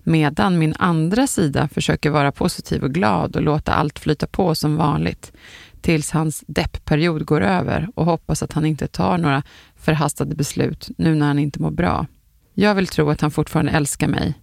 Medan 0.03 0.59
min 0.59 0.75
andra 0.79 1.27
sida 1.27 1.69
försöker 1.69 2.11
vara 2.11 2.33
positiv 2.33 2.85
och 2.85 2.95
glad 2.95 3.37
och 3.37 3.43
låta 3.43 3.73
allt 3.73 3.99
flyta 3.99 4.27
på 4.27 4.55
som 4.55 4.77
vanligt 4.77 5.33
tills 5.81 6.11
hans 6.11 6.45
deppperiod 6.47 7.25
går 7.25 7.41
över 7.41 7.89
och 7.95 8.05
hoppas 8.05 8.43
att 8.43 8.53
han 8.53 8.67
inte 8.67 8.87
tar 8.87 9.19
några 9.19 9.43
förhastade 9.77 10.35
beslut 10.35 10.89
nu 10.99 11.15
när 11.15 11.27
han 11.27 11.39
inte 11.39 11.63
mår 11.63 11.71
bra. 11.71 12.07
Jag 12.55 12.75
vill 12.75 12.87
tro 12.87 13.11
att 13.11 13.21
han 13.21 13.31
fortfarande 13.31 13.73
älskar 13.73 14.09
mig 14.09 14.35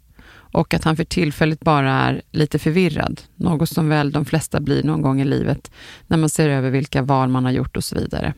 och 0.57 0.73
att 0.73 0.83
han 0.83 0.95
för 0.97 1.03
tillfället 1.03 1.59
bara 1.59 1.91
är 1.91 2.21
lite 2.31 2.59
förvirrad, 2.59 3.21
något 3.35 3.69
som 3.69 3.89
väl 3.89 4.11
de 4.11 4.25
flesta 4.25 4.59
blir 4.59 4.83
någon 4.83 5.01
gång 5.01 5.21
i 5.21 5.25
livet 5.25 5.71
när 6.07 6.17
man 6.17 6.29
ser 6.29 6.49
över 6.49 6.69
vilka 6.69 7.01
val 7.01 7.29
man 7.29 7.45
har 7.45 7.51
gjort 7.51 7.77
och 7.77 7.83
så 7.83 7.95
vidare. 7.95 8.33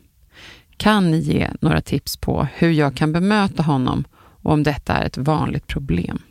Kan 0.78 1.12
ni 1.12 1.18
ge 1.18 1.48
några 1.62 1.82
tips 1.82 2.18
på 2.18 2.48
hur 2.54 2.72
jag 2.72 2.96
kan 2.96 3.12
bemöta 3.14 3.64
honom 3.64 4.04
och 4.42 4.54
om 4.54 4.64
detta 4.64 4.94
är 4.94 5.06
ett 5.06 5.18
vanligt 5.18 5.68
problem? 5.68 6.22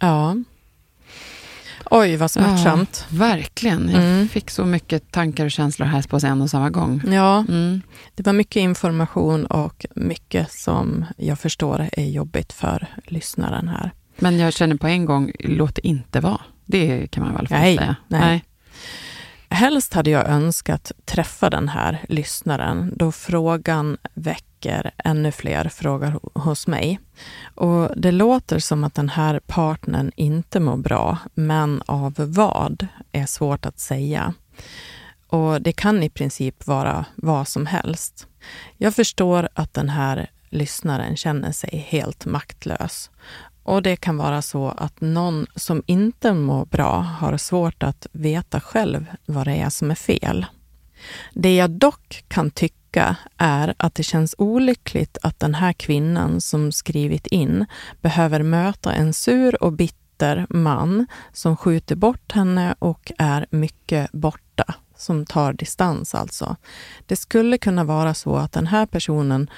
Ja. 0.00 0.36
Oj, 1.90 2.16
vad 2.16 2.30
smärtsamt. 2.30 3.06
Ja, 3.10 3.16
verkligen. 3.18 3.88
Jag 3.90 4.02
Mm. 4.04 4.28
fick 4.28 4.50
så 4.50 4.64
mycket 4.64 5.10
tankar 5.12 5.44
och 5.44 5.50
känslor 5.50 5.86
här 5.86 6.02
på 6.02 6.26
en 6.26 6.42
och 6.42 6.50
samma 6.50 6.70
gång. 6.70 7.02
Ja, 7.06 7.44
Mm. 7.48 7.80
det 8.14 8.26
var 8.26 8.32
mycket 8.32 8.60
information 8.60 9.46
och 9.46 9.86
mycket 9.94 10.52
som 10.52 11.04
jag 11.16 11.38
förstår 11.38 11.88
är 11.92 12.04
jobbigt 12.10 12.52
för 12.52 12.86
lyssnaren 13.06 13.68
här. 13.68 13.90
Men 14.18 14.38
jag 14.38 14.52
känner 14.52 14.76
på 14.76 14.86
en 14.86 15.04
gång, 15.04 15.32
låt 15.38 15.74
det 15.74 15.86
inte 15.86 16.20
vara. 16.20 16.40
Det 16.64 17.06
kan 17.10 17.24
man 17.24 17.34
väl 17.34 17.46
Nej, 17.50 17.76
säga. 17.76 17.96
nej. 18.08 18.44
Helst 19.48 19.94
hade 19.94 20.10
jag 20.10 20.28
önskat 20.28 20.92
träffa 21.04 21.50
den 21.50 21.68
här 21.68 22.04
lyssnaren 22.08 22.92
då 22.96 23.12
frågan 23.12 23.96
väcker 24.14 24.90
ännu 25.04 25.32
fler 25.32 25.68
frågor 25.68 26.20
hos 26.38 26.66
mig. 26.66 27.00
Och 27.54 27.90
det 27.96 28.12
låter 28.12 28.58
som 28.58 28.84
att 28.84 28.94
den 28.94 29.08
här 29.08 29.40
partnern 29.46 30.12
inte 30.16 30.60
mår 30.60 30.76
bra, 30.76 31.18
men 31.34 31.82
av 31.86 32.14
vad 32.16 32.86
är 33.12 33.26
svårt 33.26 33.66
att 33.66 33.78
säga. 33.78 34.34
Och 35.28 35.62
det 35.62 35.72
kan 35.72 36.02
i 36.02 36.10
princip 36.10 36.66
vara 36.66 37.04
vad 37.14 37.48
som 37.48 37.66
helst. 37.66 38.26
Jag 38.76 38.94
förstår 38.94 39.48
att 39.54 39.74
den 39.74 39.88
här 39.88 40.30
lyssnaren 40.48 41.16
känner 41.16 41.52
sig 41.52 41.86
helt 41.88 42.26
maktlös. 42.26 43.10
Och 43.66 43.82
det 43.82 43.96
kan 43.96 44.16
vara 44.16 44.42
så 44.42 44.68
att 44.68 45.00
någon 45.00 45.46
som 45.56 45.82
inte 45.86 46.32
mår 46.34 46.64
bra 46.64 47.00
har 47.00 47.36
svårt 47.36 47.82
att 47.82 48.06
veta 48.12 48.60
själv 48.60 49.06
vad 49.26 49.46
det 49.46 49.54
är 49.54 49.70
som 49.70 49.90
är 49.90 49.94
fel. 49.94 50.46
Det 51.32 51.56
jag 51.56 51.70
dock 51.70 52.24
kan 52.28 52.50
tycka 52.50 53.16
är 53.36 53.74
att 53.76 53.94
det 53.94 54.02
känns 54.02 54.34
olyckligt 54.38 55.18
att 55.22 55.40
den 55.40 55.54
här 55.54 55.72
kvinnan 55.72 56.40
som 56.40 56.72
skrivit 56.72 57.26
in 57.26 57.66
behöver 58.00 58.42
möta 58.42 58.92
en 58.92 59.12
sur 59.12 59.62
och 59.62 59.72
bitter 59.72 60.46
man 60.48 61.06
som 61.32 61.56
skjuter 61.56 61.96
bort 61.96 62.32
henne 62.32 62.74
och 62.78 63.12
är 63.18 63.46
mycket 63.50 64.12
borta, 64.12 64.74
som 64.96 65.26
tar 65.26 65.52
distans 65.52 66.14
alltså. 66.14 66.56
Det 67.06 67.16
skulle 67.16 67.58
kunna 67.58 67.84
vara 67.84 68.14
så 68.14 68.36
att 68.36 68.52
den 68.52 68.66
här 68.66 68.86
personen 68.86 69.50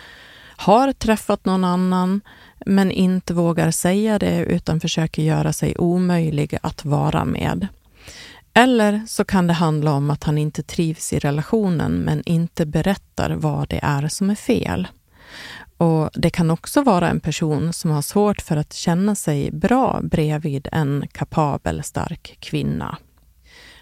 har 0.59 0.93
träffat 0.93 1.45
någon 1.45 1.65
annan 1.65 2.21
men 2.67 2.91
inte 2.91 3.35
vågar 3.35 3.71
säga 3.71 4.19
det 4.19 4.45
utan 4.45 4.81
försöker 4.81 5.23
göra 5.23 5.53
sig 5.53 5.75
omöjlig 5.79 6.59
att 6.63 6.85
vara 6.85 7.25
med. 7.25 7.69
Eller 8.55 9.03
så 9.07 9.25
kan 9.25 9.47
det 9.47 9.53
handla 9.53 9.93
om 9.93 10.11
att 10.11 10.25
han 10.25 10.39
inte 10.39 10.63
trivs 10.63 11.13
i 11.13 11.19
relationen 11.19 11.93
men 11.93 12.23
inte 12.27 12.67
berättar 12.67 13.31
vad 13.31 13.69
det 13.69 13.81
är 13.83 14.09
som 14.09 14.31
är 14.31 14.35
fel. 14.35 14.89
Och 15.77 16.11
Det 16.15 16.31
kan 16.31 16.51
också 16.51 16.83
vara 16.83 17.09
en 17.09 17.21
person 17.21 17.73
som 17.73 17.91
har 17.91 18.03
svårt 18.03 18.41
för 18.41 18.57
att 18.57 18.73
känna 18.73 19.15
sig 19.15 19.51
bra 19.51 20.01
bredvid 20.03 20.69
en 20.73 21.05
kapabel, 21.13 21.83
stark 21.83 22.37
kvinna. 22.41 22.99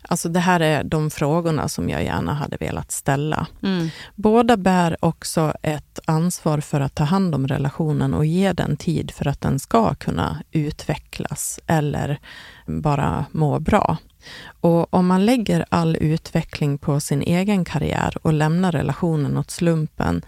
Alltså 0.09 0.29
det 0.29 0.41
här 0.41 0.61
är 0.61 0.85
de 0.85 1.11
frågorna 1.11 1.69
som 1.69 1.89
jag 1.89 2.05
gärna 2.05 2.35
hade 2.35 2.57
velat 2.57 2.93
ställa. 2.93 3.47
Mm. 3.63 3.89
Båda 4.15 4.57
bär 4.57 4.97
också 5.01 5.55
ett 5.63 6.01
ansvar 6.05 6.61
för 6.61 6.81
att 6.81 6.95
ta 6.95 7.05
hand 7.05 7.35
om 7.35 7.49
relationen 7.49 8.15
och 8.15 8.27
ge 8.27 8.53
den 8.53 8.77
tid 8.77 9.11
för 9.11 9.29
att 9.29 9.41
den 9.41 9.59
ska 9.59 9.95
kunna 9.95 10.43
utvecklas 10.51 11.61
eller 11.67 12.19
bara 12.67 13.25
må 13.33 13.59
bra. 13.59 13.97
Och 14.61 14.95
om 14.95 15.07
man 15.07 15.27
lägger 15.27 15.65
all 15.69 15.97
utveckling 15.97 16.79
på 16.79 17.01
sin 17.01 17.23
egen 17.23 17.65
karriär 17.65 18.17
och 18.23 18.33
lämnar 18.33 18.73
relationen 18.73 19.37
åt 19.37 19.51
slumpen 19.51 20.25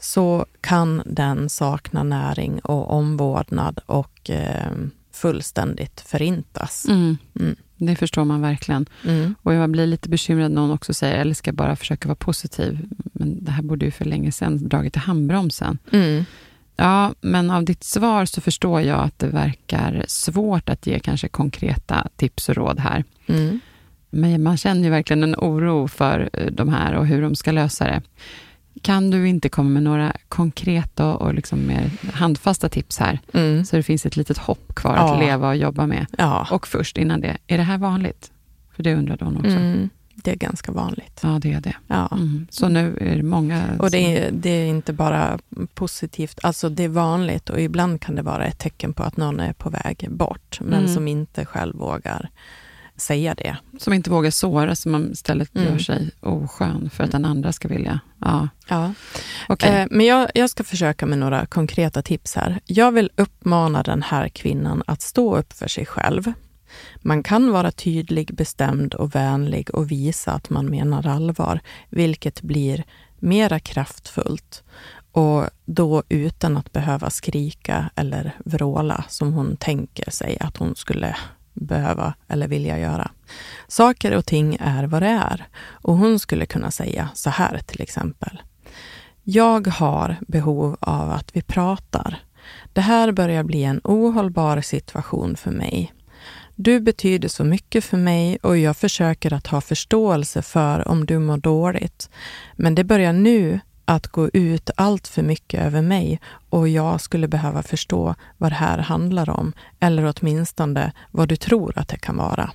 så 0.00 0.46
kan 0.60 1.02
den 1.06 1.48
sakna 1.48 2.02
näring 2.02 2.60
och 2.60 2.90
omvårdnad 2.90 3.80
och 3.86 4.30
eh, 4.30 4.72
fullständigt 5.12 6.00
förintas. 6.00 6.86
Mm. 6.88 7.16
Mm. 7.40 7.56
Det 7.76 7.96
förstår 7.96 8.24
man 8.24 8.40
verkligen. 8.40 8.86
Mm. 9.04 9.34
Och 9.42 9.54
jag 9.54 9.70
blir 9.70 9.86
lite 9.86 10.08
bekymrad 10.08 10.50
när 10.50 10.60
någon 10.60 10.70
också 10.70 10.94
säger, 10.94 11.18
eller 11.18 11.34
ska 11.34 11.52
bara 11.52 11.76
försöka 11.76 12.08
vara 12.08 12.16
positiv. 12.16 12.88
Men 13.12 13.44
det 13.44 13.50
här 13.50 13.62
borde 13.62 13.84
ju 13.84 13.90
för 13.90 14.04
länge 14.04 14.32
sedan 14.32 14.68
dragit 14.68 14.96
i 14.96 14.98
handbromsen. 14.98 15.78
Mm. 15.92 16.24
Ja, 16.76 17.14
men 17.20 17.50
av 17.50 17.64
ditt 17.64 17.84
svar 17.84 18.24
så 18.24 18.40
förstår 18.40 18.80
jag 18.80 19.00
att 19.00 19.18
det 19.18 19.26
verkar 19.26 20.04
svårt 20.08 20.68
att 20.68 20.86
ge 20.86 20.98
kanske 20.98 21.28
konkreta 21.28 22.08
tips 22.16 22.48
och 22.48 22.56
råd 22.56 22.80
här. 22.80 23.04
Mm. 23.26 23.60
Men 24.10 24.42
man 24.42 24.56
känner 24.56 24.82
ju 24.82 24.90
verkligen 24.90 25.22
en 25.22 25.34
oro 25.34 25.88
för 25.88 26.30
eh, 26.32 26.46
de 26.46 26.68
här 26.68 26.94
och 26.94 27.06
hur 27.06 27.22
de 27.22 27.34
ska 27.34 27.52
lösa 27.52 27.84
det. 27.84 28.02
Kan 28.82 29.10
du 29.10 29.28
inte 29.28 29.48
komma 29.48 29.70
med 29.70 29.82
några 29.82 30.12
konkreta 30.28 31.14
och 31.14 31.34
liksom 31.34 31.66
mer 31.66 31.90
handfasta 32.12 32.68
tips 32.68 32.98
här, 32.98 33.20
mm. 33.32 33.64
så 33.64 33.76
det 33.76 33.82
finns 33.82 34.06
ett 34.06 34.16
litet 34.16 34.38
hopp 34.38 34.74
kvar 34.74 34.96
ja. 34.96 35.14
att 35.14 35.20
leva 35.20 35.48
och 35.48 35.56
jobba 35.56 35.86
med? 35.86 36.06
Ja. 36.18 36.46
Och 36.50 36.66
först 36.66 36.98
innan 36.98 37.20
det, 37.20 37.36
är 37.46 37.56
det 37.58 37.64
här 37.64 37.78
vanligt? 37.78 38.30
För 38.76 38.82
det 38.82 38.94
undrade 38.94 39.24
hon 39.24 39.36
också. 39.36 39.50
Mm. 39.50 39.88
Det 40.14 40.30
är 40.30 40.36
ganska 40.36 40.72
vanligt. 40.72 41.20
Ja, 41.22 41.38
det 41.42 41.52
är 41.52 41.60
det. 41.60 41.76
Ja. 41.86 42.08
Mm. 42.12 42.46
Så 42.50 42.68
nu 42.68 42.98
är 43.00 43.16
det 43.16 43.22
många... 43.22 43.64
Och 43.78 43.90
det 43.90 44.18
är, 44.18 44.30
det 44.32 44.50
är 44.50 44.66
inte 44.66 44.92
bara 44.92 45.38
positivt, 45.74 46.38
alltså 46.42 46.68
det 46.68 46.84
är 46.84 46.88
vanligt 46.88 47.50
och 47.50 47.60
ibland 47.60 48.00
kan 48.00 48.14
det 48.14 48.22
vara 48.22 48.46
ett 48.46 48.58
tecken 48.58 48.92
på 48.92 49.02
att 49.02 49.16
någon 49.16 49.40
är 49.40 49.52
på 49.52 49.70
väg 49.70 50.06
bort, 50.10 50.60
men 50.60 50.78
mm. 50.78 50.94
som 50.94 51.08
inte 51.08 51.44
själv 51.44 51.76
vågar 51.76 52.30
säga 52.96 53.34
det. 53.34 53.56
Som 53.78 53.92
inte 53.92 54.10
vågar 54.10 54.30
såra, 54.30 54.74
som 54.74 54.92
man 54.92 55.12
istället 55.12 55.56
mm. 55.56 55.68
gör 55.68 55.78
sig 55.78 56.10
oskön 56.20 56.90
för 56.90 57.04
att 57.04 57.12
den 57.12 57.24
andra 57.24 57.52
ska 57.52 57.68
vilja. 57.68 58.00
Ja. 58.20 58.48
ja. 58.68 58.94
Okay. 59.48 59.70
Eh, 59.70 59.86
men 59.90 60.06
jag, 60.06 60.30
jag 60.34 60.50
ska 60.50 60.64
försöka 60.64 61.06
med 61.06 61.18
några 61.18 61.46
konkreta 61.46 62.02
tips 62.02 62.34
här. 62.34 62.60
Jag 62.64 62.92
vill 62.92 63.10
uppmana 63.16 63.82
den 63.82 64.02
här 64.02 64.28
kvinnan 64.28 64.82
att 64.86 65.02
stå 65.02 65.36
upp 65.36 65.52
för 65.52 65.68
sig 65.68 65.86
själv. 65.86 66.32
Man 66.96 67.22
kan 67.22 67.52
vara 67.52 67.70
tydlig, 67.70 68.34
bestämd 68.34 68.94
och 68.94 69.14
vänlig 69.14 69.74
och 69.74 69.90
visa 69.90 70.32
att 70.32 70.50
man 70.50 70.66
menar 70.66 71.06
allvar, 71.06 71.60
vilket 71.90 72.42
blir 72.42 72.84
mera 73.18 73.60
kraftfullt 73.60 74.62
och 75.12 75.44
då 75.64 76.02
utan 76.08 76.56
att 76.56 76.72
behöva 76.72 77.10
skrika 77.10 77.90
eller 77.96 78.36
vråla 78.44 79.04
som 79.08 79.32
hon 79.32 79.56
tänker 79.56 80.10
sig 80.10 80.36
att 80.40 80.56
hon 80.56 80.76
skulle 80.76 81.16
behöva 81.54 82.14
eller 82.28 82.48
vilja 82.48 82.78
göra. 82.78 83.10
Saker 83.68 84.16
och 84.16 84.26
ting 84.26 84.56
är 84.60 84.84
vad 84.84 85.02
det 85.02 85.08
är 85.08 85.46
och 85.66 85.96
hon 85.96 86.18
skulle 86.18 86.46
kunna 86.46 86.70
säga 86.70 87.08
så 87.14 87.30
här 87.30 87.60
till 87.66 87.82
exempel. 87.82 88.42
Jag 89.22 89.66
har 89.66 90.16
behov 90.28 90.76
av 90.80 91.10
att 91.10 91.30
vi 91.36 91.42
pratar. 91.42 92.22
Det 92.72 92.80
här 92.80 93.12
börjar 93.12 93.42
bli 93.42 93.64
en 93.64 93.80
ohållbar 93.84 94.60
situation 94.60 95.36
för 95.36 95.50
mig. 95.50 95.92
Du 96.54 96.80
betyder 96.80 97.28
så 97.28 97.44
mycket 97.44 97.84
för 97.84 97.96
mig 97.96 98.38
och 98.42 98.58
jag 98.58 98.76
försöker 98.76 99.32
att 99.32 99.46
ha 99.46 99.60
förståelse 99.60 100.42
för 100.42 100.88
om 100.88 101.06
du 101.06 101.18
mår 101.18 101.36
dåligt. 101.36 102.10
Men 102.56 102.74
det 102.74 102.84
börjar 102.84 103.12
nu 103.12 103.60
att 103.84 104.06
gå 104.06 104.28
ut 104.32 104.70
allt 104.76 105.08
för 105.08 105.22
mycket 105.22 105.60
över 105.60 105.82
mig 105.82 106.20
och 106.50 106.68
jag 106.68 107.00
skulle 107.00 107.28
behöva 107.28 107.62
förstå 107.62 108.14
vad 108.38 108.50
det 108.50 108.56
här 108.56 108.78
handlar 108.78 109.30
om, 109.30 109.52
eller 109.80 110.14
åtminstone 110.16 110.92
vad 111.10 111.28
du 111.28 111.36
tror 111.36 111.78
att 111.78 111.88
det 111.88 111.98
kan 111.98 112.16
vara. 112.16 112.50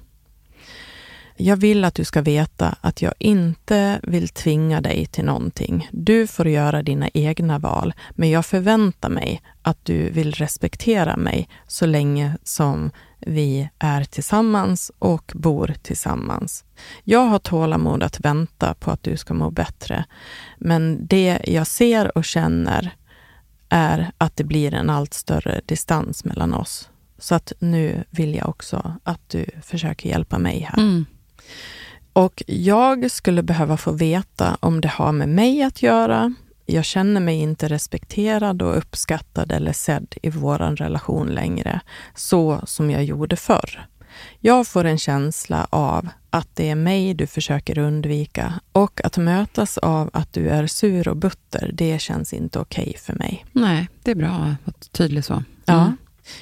Jag 1.42 1.58
vill 1.58 1.86
att 1.86 1.96
du 1.96 2.04
ska 2.04 2.22
veta 2.22 2.76
att 2.82 3.02
jag 3.02 3.14
inte 3.20 4.00
vill 4.04 4.30
tvinga 4.30 4.82
dig 4.82 5.06
till 5.06 5.26
någonting. 5.26 5.90
Du 5.92 6.28
får 6.28 6.48
göra 6.48 6.84
dina 6.84 7.10
egna 7.14 7.60
val, 7.60 7.94
men 8.12 8.30
jag 8.30 8.46
förväntar 8.46 9.10
mig 9.10 9.42
att 9.62 9.86
du 9.86 10.10
vill 10.10 10.32
respektera 10.32 11.18
mig 11.18 11.50
så 11.68 11.86
länge 11.86 12.38
som 12.44 12.92
vi 13.20 13.70
är 13.80 14.04
tillsammans 14.04 14.92
och 15.00 15.32
bor 15.36 15.76
tillsammans. 15.82 16.66
Jag 17.04 17.26
har 17.26 17.40
tålamod 17.40 18.04
att 18.04 18.20
vänta 18.20 18.74
på 18.74 18.92
att 18.92 19.04
du 19.04 19.18
ska 19.18 19.34
må 19.34 19.52
bättre, 19.52 20.06
men 20.58 21.08
det 21.08 21.40
jag 21.44 21.68
ser 21.68 22.18
och 22.18 22.26
känner 22.26 22.96
är 23.70 24.12
att 24.18 24.36
det 24.36 24.44
blir 24.44 24.74
en 24.74 24.90
allt 24.90 25.14
större 25.14 25.62
distans 25.66 26.26
mellan 26.26 26.54
oss. 26.54 26.90
Så 27.18 27.36
att 27.36 27.54
nu 27.60 28.04
vill 28.10 28.36
jag 28.36 28.50
också 28.50 28.96
att 29.04 29.30
du 29.30 29.46
försöker 29.62 30.10
hjälpa 30.10 30.38
mig 30.38 30.60
här. 30.60 30.78
Mm. 30.82 31.06
Och 32.14 32.44
jag 32.48 33.12
skulle 33.12 33.44
behöva 33.44 33.78
få 33.78 33.92
veta 33.92 34.58
om 34.60 34.82
det 34.82 34.88
har 34.88 35.12
med 35.12 35.30
mig 35.30 35.64
att 35.64 35.82
göra. 35.82 36.34
Jag 36.66 36.86
känner 36.86 37.22
mig 37.22 37.36
inte 37.36 37.68
respekterad 37.68 38.62
och 38.62 38.78
uppskattad 38.78 39.52
eller 39.52 39.74
sedd 39.74 40.16
i 40.22 40.30
vår 40.30 40.58
relation 40.58 41.28
längre, 41.28 41.82
så 42.16 42.62
som 42.66 42.92
jag 42.92 43.04
gjorde 43.04 43.36
förr. 43.36 43.88
Jag 44.40 44.68
får 44.68 44.86
en 44.86 44.98
känsla 44.98 45.68
av 45.70 46.08
att 46.30 46.56
det 46.56 46.70
är 46.70 46.76
mig 46.76 47.14
du 47.14 47.28
försöker 47.28 47.78
undvika 47.78 48.54
och 48.72 49.06
att 49.06 49.18
mötas 49.18 49.78
av 49.78 50.10
att 50.14 50.34
du 50.34 50.50
är 50.50 50.68
sur 50.68 51.08
och 51.08 51.18
butter, 51.18 51.72
det 51.74 52.02
känns 52.02 52.34
inte 52.34 52.60
okej 52.60 52.84
okay 52.84 52.98
för 52.98 53.14
mig. 53.14 53.46
Nej, 53.52 53.90
det 54.04 54.12
är 54.12 54.16
bra 54.16 54.28
att 54.28 54.66
vara 54.66 54.76
tydlig 54.92 55.26
så. 55.26 55.34
Mm. 55.34 55.46
Ja. 55.66 55.94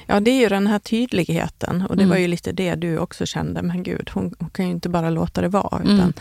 Ja, 0.05 0.19
det 0.19 0.31
är 0.31 0.39
ju 0.39 0.49
den 0.49 0.67
här 0.67 0.79
tydligheten 0.79 1.85
och 1.89 1.97
det 1.97 2.03
mm. 2.03 2.09
var 2.09 2.17
ju 2.17 2.27
lite 2.27 2.51
det 2.51 2.75
du 2.75 2.97
också 2.97 3.25
kände, 3.25 3.61
men 3.61 3.83
gud, 3.83 4.09
hon, 4.13 4.35
hon 4.39 4.49
kan 4.49 4.65
ju 4.65 4.71
inte 4.71 4.89
bara 4.89 5.09
låta 5.09 5.41
det 5.41 5.47
vara. 5.47 5.81
Utan, 5.83 5.99
mm. 5.99 6.13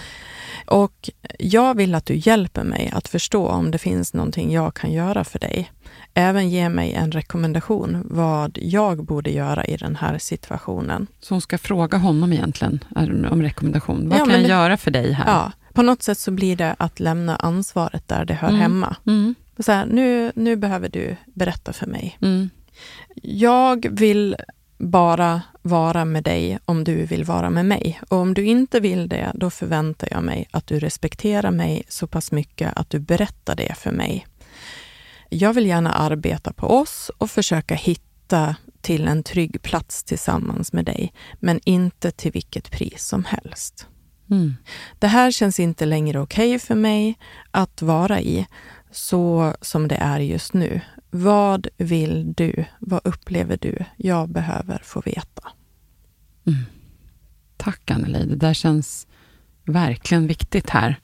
Och 0.66 1.10
jag 1.38 1.76
vill 1.76 1.94
att 1.94 2.06
du 2.06 2.14
hjälper 2.14 2.64
mig 2.64 2.90
att 2.94 3.08
förstå 3.08 3.48
om 3.48 3.70
det 3.70 3.78
finns 3.78 4.14
någonting 4.14 4.52
jag 4.52 4.74
kan 4.74 4.92
göra 4.92 5.24
för 5.24 5.38
dig. 5.38 5.72
Även 6.14 6.50
ge 6.50 6.68
mig 6.68 6.92
en 6.92 7.12
rekommendation 7.12 8.02
vad 8.04 8.58
jag 8.62 9.04
borde 9.04 9.30
göra 9.30 9.64
i 9.64 9.76
den 9.76 9.96
här 9.96 10.18
situationen. 10.18 11.06
Så 11.20 11.34
hon 11.34 11.40
ska 11.40 11.58
fråga 11.58 11.98
honom 11.98 12.32
egentligen 12.32 12.84
om 13.30 13.42
rekommendation. 13.42 14.08
Vad 14.08 14.18
ja, 14.18 14.24
kan 14.24 14.34
jag 14.34 14.42
det, 14.42 14.48
göra 14.48 14.76
för 14.76 14.90
dig 14.90 15.12
här? 15.12 15.26
Ja, 15.26 15.52
på 15.72 15.82
något 15.82 16.02
sätt 16.02 16.18
så 16.18 16.30
blir 16.30 16.56
det 16.56 16.74
att 16.78 17.00
lämna 17.00 17.36
ansvaret 17.36 18.08
där 18.08 18.24
det 18.24 18.34
hör 18.34 18.48
mm. 18.48 18.60
hemma. 18.60 18.96
Mm. 19.06 19.34
Så 19.58 19.72
här, 19.72 19.86
nu, 19.86 20.32
nu 20.34 20.56
behöver 20.56 20.88
du 20.88 21.16
berätta 21.26 21.72
för 21.72 21.86
mig. 21.86 22.16
Jag 23.22 23.86
vill 23.90 24.36
bara 24.78 25.42
vara 25.62 26.04
med 26.04 26.24
dig 26.24 26.58
om 26.64 26.84
du 26.84 27.06
vill 27.06 27.24
vara 27.24 27.50
med 27.50 27.66
mig. 27.66 28.00
Och 28.08 28.18
om 28.18 28.34
du 28.34 28.44
inte 28.44 28.80
vill 28.80 29.08
det, 29.08 29.32
då 29.34 29.50
förväntar 29.50 30.08
jag 30.10 30.24
mig 30.24 30.48
att 30.50 30.66
du 30.66 30.78
respekterar 30.78 31.50
mig 31.50 31.82
så 31.88 32.06
pass 32.06 32.32
mycket 32.32 32.72
att 32.76 32.90
du 32.90 32.98
berättar 32.98 33.56
det 33.56 33.74
för 33.78 33.90
mig. 33.90 34.26
Jag 35.28 35.52
vill 35.52 35.66
gärna 35.66 35.92
arbeta 35.92 36.52
på 36.52 36.66
oss 36.66 37.10
och 37.18 37.30
försöka 37.30 37.74
hitta 37.74 38.56
till 38.80 39.08
en 39.08 39.22
trygg 39.22 39.62
plats 39.62 40.04
tillsammans 40.04 40.72
med 40.72 40.84
dig, 40.84 41.12
men 41.34 41.60
inte 41.64 42.10
till 42.10 42.32
vilket 42.32 42.70
pris 42.70 43.06
som 43.06 43.24
helst. 43.24 43.86
Mm. 44.30 44.56
Det 44.98 45.06
här 45.06 45.30
känns 45.30 45.60
inte 45.60 45.86
längre 45.86 46.20
okej 46.20 46.48
okay 46.48 46.58
för 46.58 46.74
mig 46.74 47.18
att 47.50 47.82
vara 47.82 48.20
i, 48.20 48.46
så 48.96 49.54
som 49.60 49.88
det 49.88 49.94
är 49.94 50.20
just 50.20 50.54
nu. 50.54 50.80
Vad 51.10 51.68
vill 51.76 52.32
du? 52.36 52.64
Vad 52.78 53.00
upplever 53.04 53.58
du? 53.60 53.84
Jag 53.96 54.28
behöver 54.28 54.80
få 54.84 55.00
veta. 55.00 55.42
Mm. 56.46 56.64
Tack 57.56 57.90
Anneli, 57.90 58.26
det 58.26 58.36
där 58.36 58.54
känns 58.54 59.06
verkligen 59.64 60.26
viktigt 60.26 60.70
här. 60.70 61.00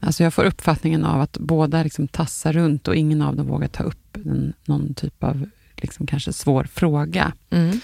Alltså 0.00 0.24
jag 0.24 0.34
får 0.34 0.44
uppfattningen 0.44 1.04
av 1.04 1.20
att 1.20 1.38
båda 1.38 1.82
liksom 1.82 2.08
tassar 2.08 2.52
runt 2.52 2.88
och 2.88 2.96
ingen 2.96 3.22
av 3.22 3.36
dem 3.36 3.46
vågar 3.46 3.68
ta 3.68 3.82
upp 3.82 4.16
en, 4.16 4.52
någon 4.64 4.94
typ 4.94 5.24
av 5.24 5.46
liksom 5.76 6.06
kanske 6.06 6.32
svår 6.32 6.64
fråga. 6.64 7.32
Mm. 7.50 7.80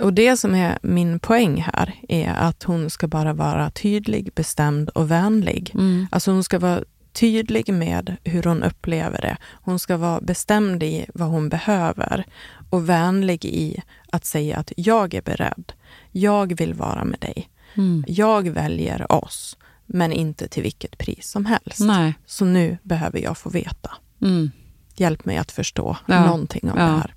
Och 0.00 0.12
det 0.12 0.36
som 0.36 0.54
är 0.54 0.78
min 0.82 1.20
poäng 1.20 1.66
här 1.74 1.94
är 2.08 2.34
att 2.34 2.62
hon 2.62 2.90
ska 2.90 3.06
bara 3.06 3.32
vara 3.32 3.70
tydlig, 3.70 4.30
bestämd 4.34 4.88
och 4.88 5.10
vänlig. 5.10 5.70
Mm. 5.74 6.06
Alltså 6.10 6.30
hon 6.30 6.44
ska 6.44 6.58
vara 6.58 6.84
tydlig 7.20 7.72
med 7.72 8.16
hur 8.24 8.42
hon 8.42 8.62
upplever 8.62 9.20
det. 9.20 9.36
Hon 9.42 9.78
ska 9.78 9.96
vara 9.96 10.20
bestämd 10.20 10.82
i 10.82 11.06
vad 11.14 11.28
hon 11.28 11.48
behöver 11.48 12.24
och 12.70 12.88
vänlig 12.88 13.44
i 13.44 13.82
att 14.12 14.24
säga 14.24 14.56
att 14.56 14.72
jag 14.76 15.14
är 15.14 15.22
beredd. 15.22 15.72
Jag 16.12 16.58
vill 16.58 16.74
vara 16.74 17.04
med 17.04 17.20
dig. 17.20 17.48
Mm. 17.74 18.04
Jag 18.08 18.48
väljer 18.48 19.12
oss, 19.12 19.56
men 19.86 20.12
inte 20.12 20.48
till 20.48 20.62
vilket 20.62 20.98
pris 20.98 21.30
som 21.30 21.46
helst. 21.46 21.80
Nej. 21.80 22.14
Så 22.26 22.44
nu 22.44 22.78
behöver 22.82 23.18
jag 23.18 23.38
få 23.38 23.50
veta. 23.50 23.90
Mm. 24.22 24.50
Hjälp 24.94 25.24
mig 25.24 25.36
att 25.36 25.52
förstå 25.52 25.96
ja. 26.06 26.26
någonting 26.26 26.70
av 26.70 26.78
ja. 26.78 26.84
det 26.84 26.90
här. 26.90 27.14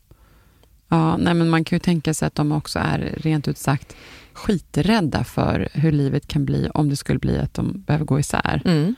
Ja, 0.87 1.17
nej, 1.17 1.33
men 1.33 1.49
man 1.49 1.63
kan 1.63 1.75
ju 1.75 1.79
tänka 1.79 2.13
sig 2.13 2.27
att 2.27 2.35
de 2.35 2.51
också 2.51 2.79
är 2.79 3.13
rent 3.17 3.47
ut 3.47 3.57
sagt 3.57 3.95
skiträdda 4.33 5.23
för 5.23 5.69
hur 5.73 5.91
livet 5.91 6.27
kan 6.27 6.45
bli 6.45 6.69
om 6.73 6.89
det 6.89 6.95
skulle 6.95 7.19
bli 7.19 7.37
att 7.37 7.53
de 7.53 7.83
behöver 7.87 8.05
gå 8.05 8.19
isär. 8.19 8.61
Mm. 8.65 8.95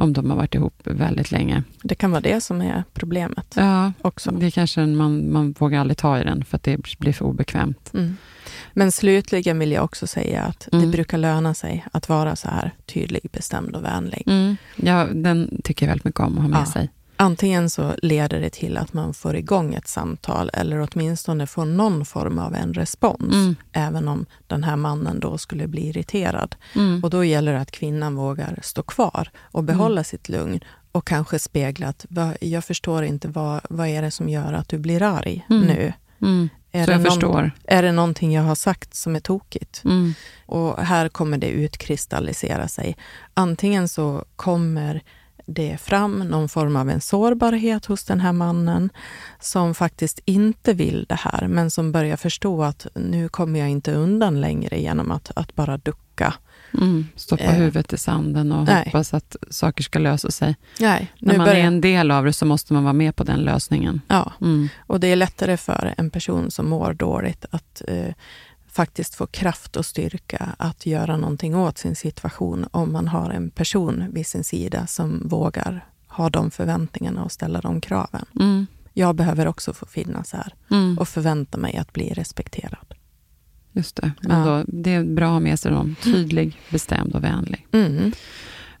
Om 0.00 0.12
de 0.12 0.30
har 0.30 0.36
varit 0.36 0.54
ihop 0.54 0.74
väldigt 0.84 1.30
länge. 1.30 1.62
Det 1.82 1.94
kan 1.94 2.10
vara 2.10 2.20
det 2.20 2.40
som 2.40 2.60
är 2.60 2.84
problemet. 2.92 3.54
Ja, 3.56 3.92
också. 4.02 4.30
det 4.30 4.50
kanske 4.50 4.86
man, 4.86 5.32
man 5.32 5.54
vågar 5.58 5.80
aldrig 5.80 5.98
ta 5.98 6.18
i 6.18 6.24
den 6.24 6.44
för 6.44 6.56
att 6.56 6.62
det 6.62 6.98
blir 6.98 7.12
för 7.12 7.24
obekvämt. 7.24 7.90
Mm. 7.94 8.16
Men 8.72 8.92
slutligen 8.92 9.58
vill 9.58 9.72
jag 9.72 9.84
också 9.84 10.06
säga 10.06 10.42
att 10.42 10.68
mm. 10.72 10.84
det 10.84 10.92
brukar 10.92 11.18
löna 11.18 11.54
sig 11.54 11.86
att 11.92 12.08
vara 12.08 12.36
så 12.36 12.48
här 12.48 12.74
tydlig, 12.86 13.22
bestämd 13.32 13.76
och 13.76 13.84
vänlig. 13.84 14.22
Mm. 14.26 14.56
Ja, 14.76 15.06
den 15.12 15.60
tycker 15.64 15.86
jag 15.86 15.90
väldigt 15.90 16.04
mycket 16.04 16.20
om 16.20 16.38
att 16.38 16.42
ha 16.42 16.48
med 16.48 16.60
ja. 16.60 16.72
sig. 16.72 16.90
Antingen 17.20 17.70
så 17.70 17.94
leder 18.02 18.40
det 18.40 18.50
till 18.50 18.76
att 18.76 18.92
man 18.92 19.14
får 19.14 19.36
igång 19.36 19.74
ett 19.74 19.88
samtal 19.88 20.50
eller 20.52 20.88
åtminstone 20.90 21.46
får 21.46 21.64
någon 21.64 22.04
form 22.04 22.38
av 22.38 22.54
en 22.54 22.74
respons, 22.74 23.34
mm. 23.34 23.56
även 23.72 24.08
om 24.08 24.26
den 24.46 24.64
här 24.64 24.76
mannen 24.76 25.20
då 25.20 25.38
skulle 25.38 25.66
bli 25.66 25.88
irriterad. 25.88 26.56
Mm. 26.74 27.04
Och 27.04 27.10
då 27.10 27.24
gäller 27.24 27.52
det 27.52 27.60
att 27.60 27.70
kvinnan 27.70 28.14
vågar 28.14 28.58
stå 28.62 28.82
kvar 28.82 29.30
och 29.38 29.64
behålla 29.64 29.92
mm. 29.92 30.04
sitt 30.04 30.28
lugn 30.28 30.60
och 30.92 31.06
kanske 31.06 31.38
spegla 31.38 31.88
att 31.88 32.06
jag 32.40 32.64
förstår 32.64 33.04
inte 33.04 33.28
vad, 33.28 33.60
vad 33.70 33.88
är 33.88 34.02
det 34.02 34.10
som 34.10 34.28
gör 34.28 34.52
att 34.52 34.68
du 34.68 34.78
blir 34.78 35.02
arg 35.02 35.46
mm. 35.50 35.66
nu? 35.66 35.92
Mm. 36.22 36.48
Är 36.72 36.84
så 36.84 36.90
jag 36.90 37.00
någon, 37.00 37.12
förstår. 37.12 37.50
Är 37.64 37.82
det 37.82 37.92
någonting 37.92 38.32
jag 38.32 38.42
har 38.42 38.54
sagt 38.54 38.94
som 38.94 39.16
är 39.16 39.20
tokigt? 39.20 39.82
Mm. 39.84 40.14
Och 40.46 40.78
här 40.78 41.08
kommer 41.08 41.38
det 41.38 41.48
utkristallisera 41.48 42.68
sig. 42.68 42.96
Antingen 43.34 43.88
så 43.88 44.24
kommer 44.36 45.02
det 45.50 45.80
fram 45.80 46.18
någon 46.18 46.48
form 46.48 46.76
av 46.76 46.90
en 46.90 47.00
sårbarhet 47.00 47.86
hos 47.86 48.04
den 48.04 48.20
här 48.20 48.32
mannen 48.32 48.90
som 49.40 49.74
faktiskt 49.74 50.20
inte 50.24 50.72
vill 50.72 51.06
det 51.08 51.14
här, 51.14 51.48
men 51.48 51.70
som 51.70 51.92
börjar 51.92 52.16
förstå 52.16 52.62
att 52.62 52.86
nu 52.94 53.28
kommer 53.28 53.60
jag 53.60 53.68
inte 53.68 53.92
undan 53.92 54.40
längre 54.40 54.80
genom 54.80 55.10
att, 55.10 55.30
att 55.36 55.54
bara 55.54 55.76
ducka. 55.76 56.34
Mm, 56.74 57.06
stoppa 57.16 57.44
eh, 57.44 57.52
huvudet 57.52 57.92
i 57.92 57.96
sanden 57.96 58.52
och 58.52 58.64
nej. 58.64 58.84
hoppas 58.84 59.14
att 59.14 59.36
saker 59.50 59.82
ska 59.82 59.98
lösa 59.98 60.30
sig. 60.30 60.56
Nej, 60.80 61.12
När 61.18 61.36
man 61.36 61.46
börjar... 61.46 61.60
är 61.60 61.66
en 61.66 61.80
del 61.80 62.10
av 62.10 62.24
det 62.24 62.32
så 62.32 62.46
måste 62.46 62.72
man 62.72 62.84
vara 62.84 62.92
med 62.92 63.16
på 63.16 63.24
den 63.24 63.40
lösningen. 63.40 64.00
Ja, 64.08 64.32
mm. 64.40 64.68
och 64.78 65.00
det 65.00 65.08
är 65.08 65.16
lättare 65.16 65.56
för 65.56 65.94
en 65.96 66.10
person 66.10 66.50
som 66.50 66.68
mår 66.68 66.92
dåligt 66.92 67.44
att 67.50 67.82
eh, 67.88 68.14
faktiskt 68.72 69.14
få 69.14 69.26
kraft 69.26 69.76
och 69.76 69.86
styrka 69.86 70.54
att 70.58 70.86
göra 70.86 71.16
någonting 71.16 71.56
åt 71.56 71.78
sin 71.78 71.96
situation 71.96 72.66
om 72.70 72.92
man 72.92 73.08
har 73.08 73.30
en 73.30 73.50
person 73.50 74.04
vid 74.12 74.26
sin 74.26 74.44
sida 74.44 74.86
som 74.86 75.28
vågar 75.28 75.86
ha 76.06 76.30
de 76.30 76.50
förväntningarna 76.50 77.24
och 77.24 77.32
ställa 77.32 77.60
de 77.60 77.80
kraven. 77.80 78.24
Mm. 78.40 78.66
Jag 78.92 79.14
behöver 79.14 79.46
också 79.46 79.72
få 79.72 79.86
finnas 79.86 80.32
här 80.32 80.54
mm. 80.70 80.98
och 80.98 81.08
förvänta 81.08 81.58
mig 81.58 81.76
att 81.76 81.92
bli 81.92 82.12
respekterad. 82.12 82.94
Just 83.72 83.96
det. 83.96 84.12
Men 84.22 84.38
ja. 84.38 84.46
då, 84.46 84.64
det 84.68 84.94
är 84.94 85.04
bra 85.04 85.26
att 85.26 85.32
ha 85.32 85.40
med 85.40 85.60
sig 85.60 85.72
dem. 85.72 85.96
Tydlig, 86.02 86.60
bestämd 86.70 87.14
och 87.14 87.24
vänlig. 87.24 87.66
Mm. 87.72 88.12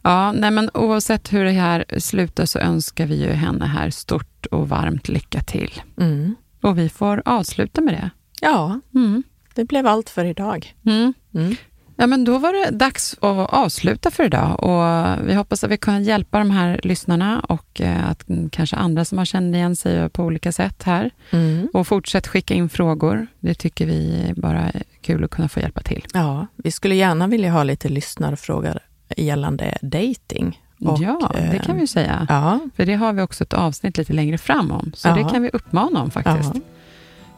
Ja, 0.02 0.32
nej 0.32 0.50
men 0.50 0.70
oavsett 0.74 1.32
hur 1.32 1.44
det 1.44 1.50
här 1.50 1.84
slutar 1.98 2.46
så 2.46 2.58
önskar 2.58 3.06
vi 3.06 3.22
ju 3.22 3.30
henne 3.30 3.66
här 3.66 3.90
stort 3.90 4.46
och 4.46 4.68
varmt 4.68 5.08
lycka 5.08 5.40
till. 5.40 5.82
Mm. 5.96 6.34
Och 6.62 6.78
vi 6.78 6.88
får 6.88 7.22
avsluta 7.24 7.80
med 7.80 7.94
det. 7.94 8.10
Ja. 8.40 8.80
Mm 8.94 9.22
det 9.60 9.64
blev 9.64 9.86
allt 9.86 10.10
för 10.10 10.24
idag. 10.24 10.74
Mm. 10.86 11.14
Mm. 11.34 11.56
Ja, 11.96 12.06
men 12.06 12.24
då 12.24 12.38
var 12.38 12.52
det 12.52 12.70
dags 12.70 13.14
att 13.20 13.52
avsluta 13.52 14.10
för 14.10 14.24
idag 14.24 14.64
och 14.64 15.28
vi 15.28 15.34
hoppas 15.34 15.64
att 15.64 15.70
vi 15.70 15.76
kan 15.76 16.04
hjälpa 16.04 16.38
de 16.38 16.50
här 16.50 16.80
lyssnarna 16.82 17.40
och 17.40 17.80
eh, 17.80 18.10
att 18.10 18.24
kanske 18.50 18.76
andra 18.76 19.04
som 19.04 19.18
har 19.18 19.24
känt 19.24 19.54
igen 19.54 19.76
sig 19.76 20.08
på 20.08 20.24
olika 20.24 20.52
sätt 20.52 20.82
här. 20.82 21.10
Mm. 21.30 21.68
Och 21.72 21.86
fortsätt 21.86 22.26
skicka 22.26 22.54
in 22.54 22.68
frågor. 22.68 23.26
Det 23.40 23.54
tycker 23.54 23.86
vi 23.86 24.32
bara 24.36 24.60
är 24.60 24.82
kul 25.00 25.24
att 25.24 25.30
kunna 25.30 25.48
få 25.48 25.60
hjälpa 25.60 25.80
till. 25.80 26.06
Ja, 26.14 26.46
vi 26.56 26.70
skulle 26.70 26.94
gärna 26.94 27.26
vilja 27.26 27.52
ha 27.52 27.62
lite 27.62 27.88
lyssnarfrågor 27.88 28.78
gällande 29.16 29.78
dating. 29.82 30.60
Och, 30.84 30.98
ja, 31.00 31.32
det 31.52 31.58
kan 31.58 31.76
vi 31.76 31.86
säga. 31.86 32.26
Ja. 32.28 32.58
För 32.76 32.86
det 32.86 32.94
har 32.94 33.12
vi 33.12 33.22
också 33.22 33.44
ett 33.44 33.52
avsnitt 33.52 33.98
lite 33.98 34.12
längre 34.12 34.38
fram 34.38 34.70
om, 34.70 34.92
så 34.94 35.08
ja. 35.08 35.14
det 35.14 35.24
kan 35.24 35.42
vi 35.42 35.50
uppmana 35.52 36.02
om 36.02 36.10
faktiskt. 36.10 36.54
Ja. 36.54 36.60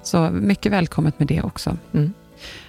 Så 0.03 0.31
mycket 0.31 0.73
välkommet 0.73 1.19
med 1.19 1.29
det 1.29 1.43
också. 1.43 1.77
Mm. 1.95 2.13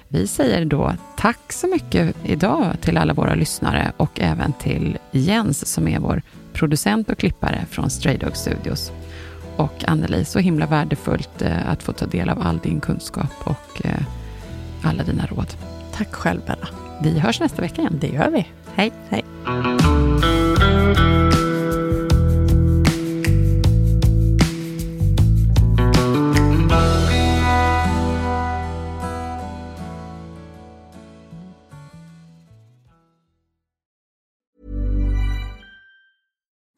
Vi 0.08 0.28
säger 0.28 0.66
då 0.66 0.94
tack 1.18 1.54
så 1.54 1.68
mycket 1.68 2.16
idag 2.24 2.66
till 2.82 2.98
alla 2.98 3.14
våra 3.14 3.36
lyssnare 3.36 3.92
och 3.98 4.20
även 4.20 4.54
till 4.54 4.98
Jens 5.12 5.74
som 5.74 5.88
är 5.88 6.00
vår 6.00 6.22
producent 6.54 7.10
och 7.10 7.18
klippare 7.18 7.66
från 7.70 7.90
Stray 7.90 8.18
Dog 8.18 8.38
Studios. 8.38 8.92
Och 9.56 9.84
Anneli, 9.88 10.26
så 10.26 10.40
himla 10.40 10.66
värdefullt 10.66 11.42
eh, 11.42 11.70
att 11.70 11.84
få 11.84 11.94
ta 11.94 12.06
del 12.06 12.30
av 12.30 12.42
all 12.42 12.58
din 12.58 12.80
kunskap 12.80 13.34
och 13.44 13.86
eh, 13.86 14.02
alla 14.84 15.04
dina 15.04 15.26
råd. 15.26 15.48
Tack 15.94 16.14
själv 16.14 16.42
Bella. 16.48 16.68
Vi 17.04 17.20
hörs 17.20 17.40
nästa 17.40 17.62
vecka 17.62 17.82
igen. 17.82 17.98
Det 18.02 18.08
gör 18.08 18.30
vi. 18.30 18.48
Hej. 18.76 18.92
Hej. 19.10 19.24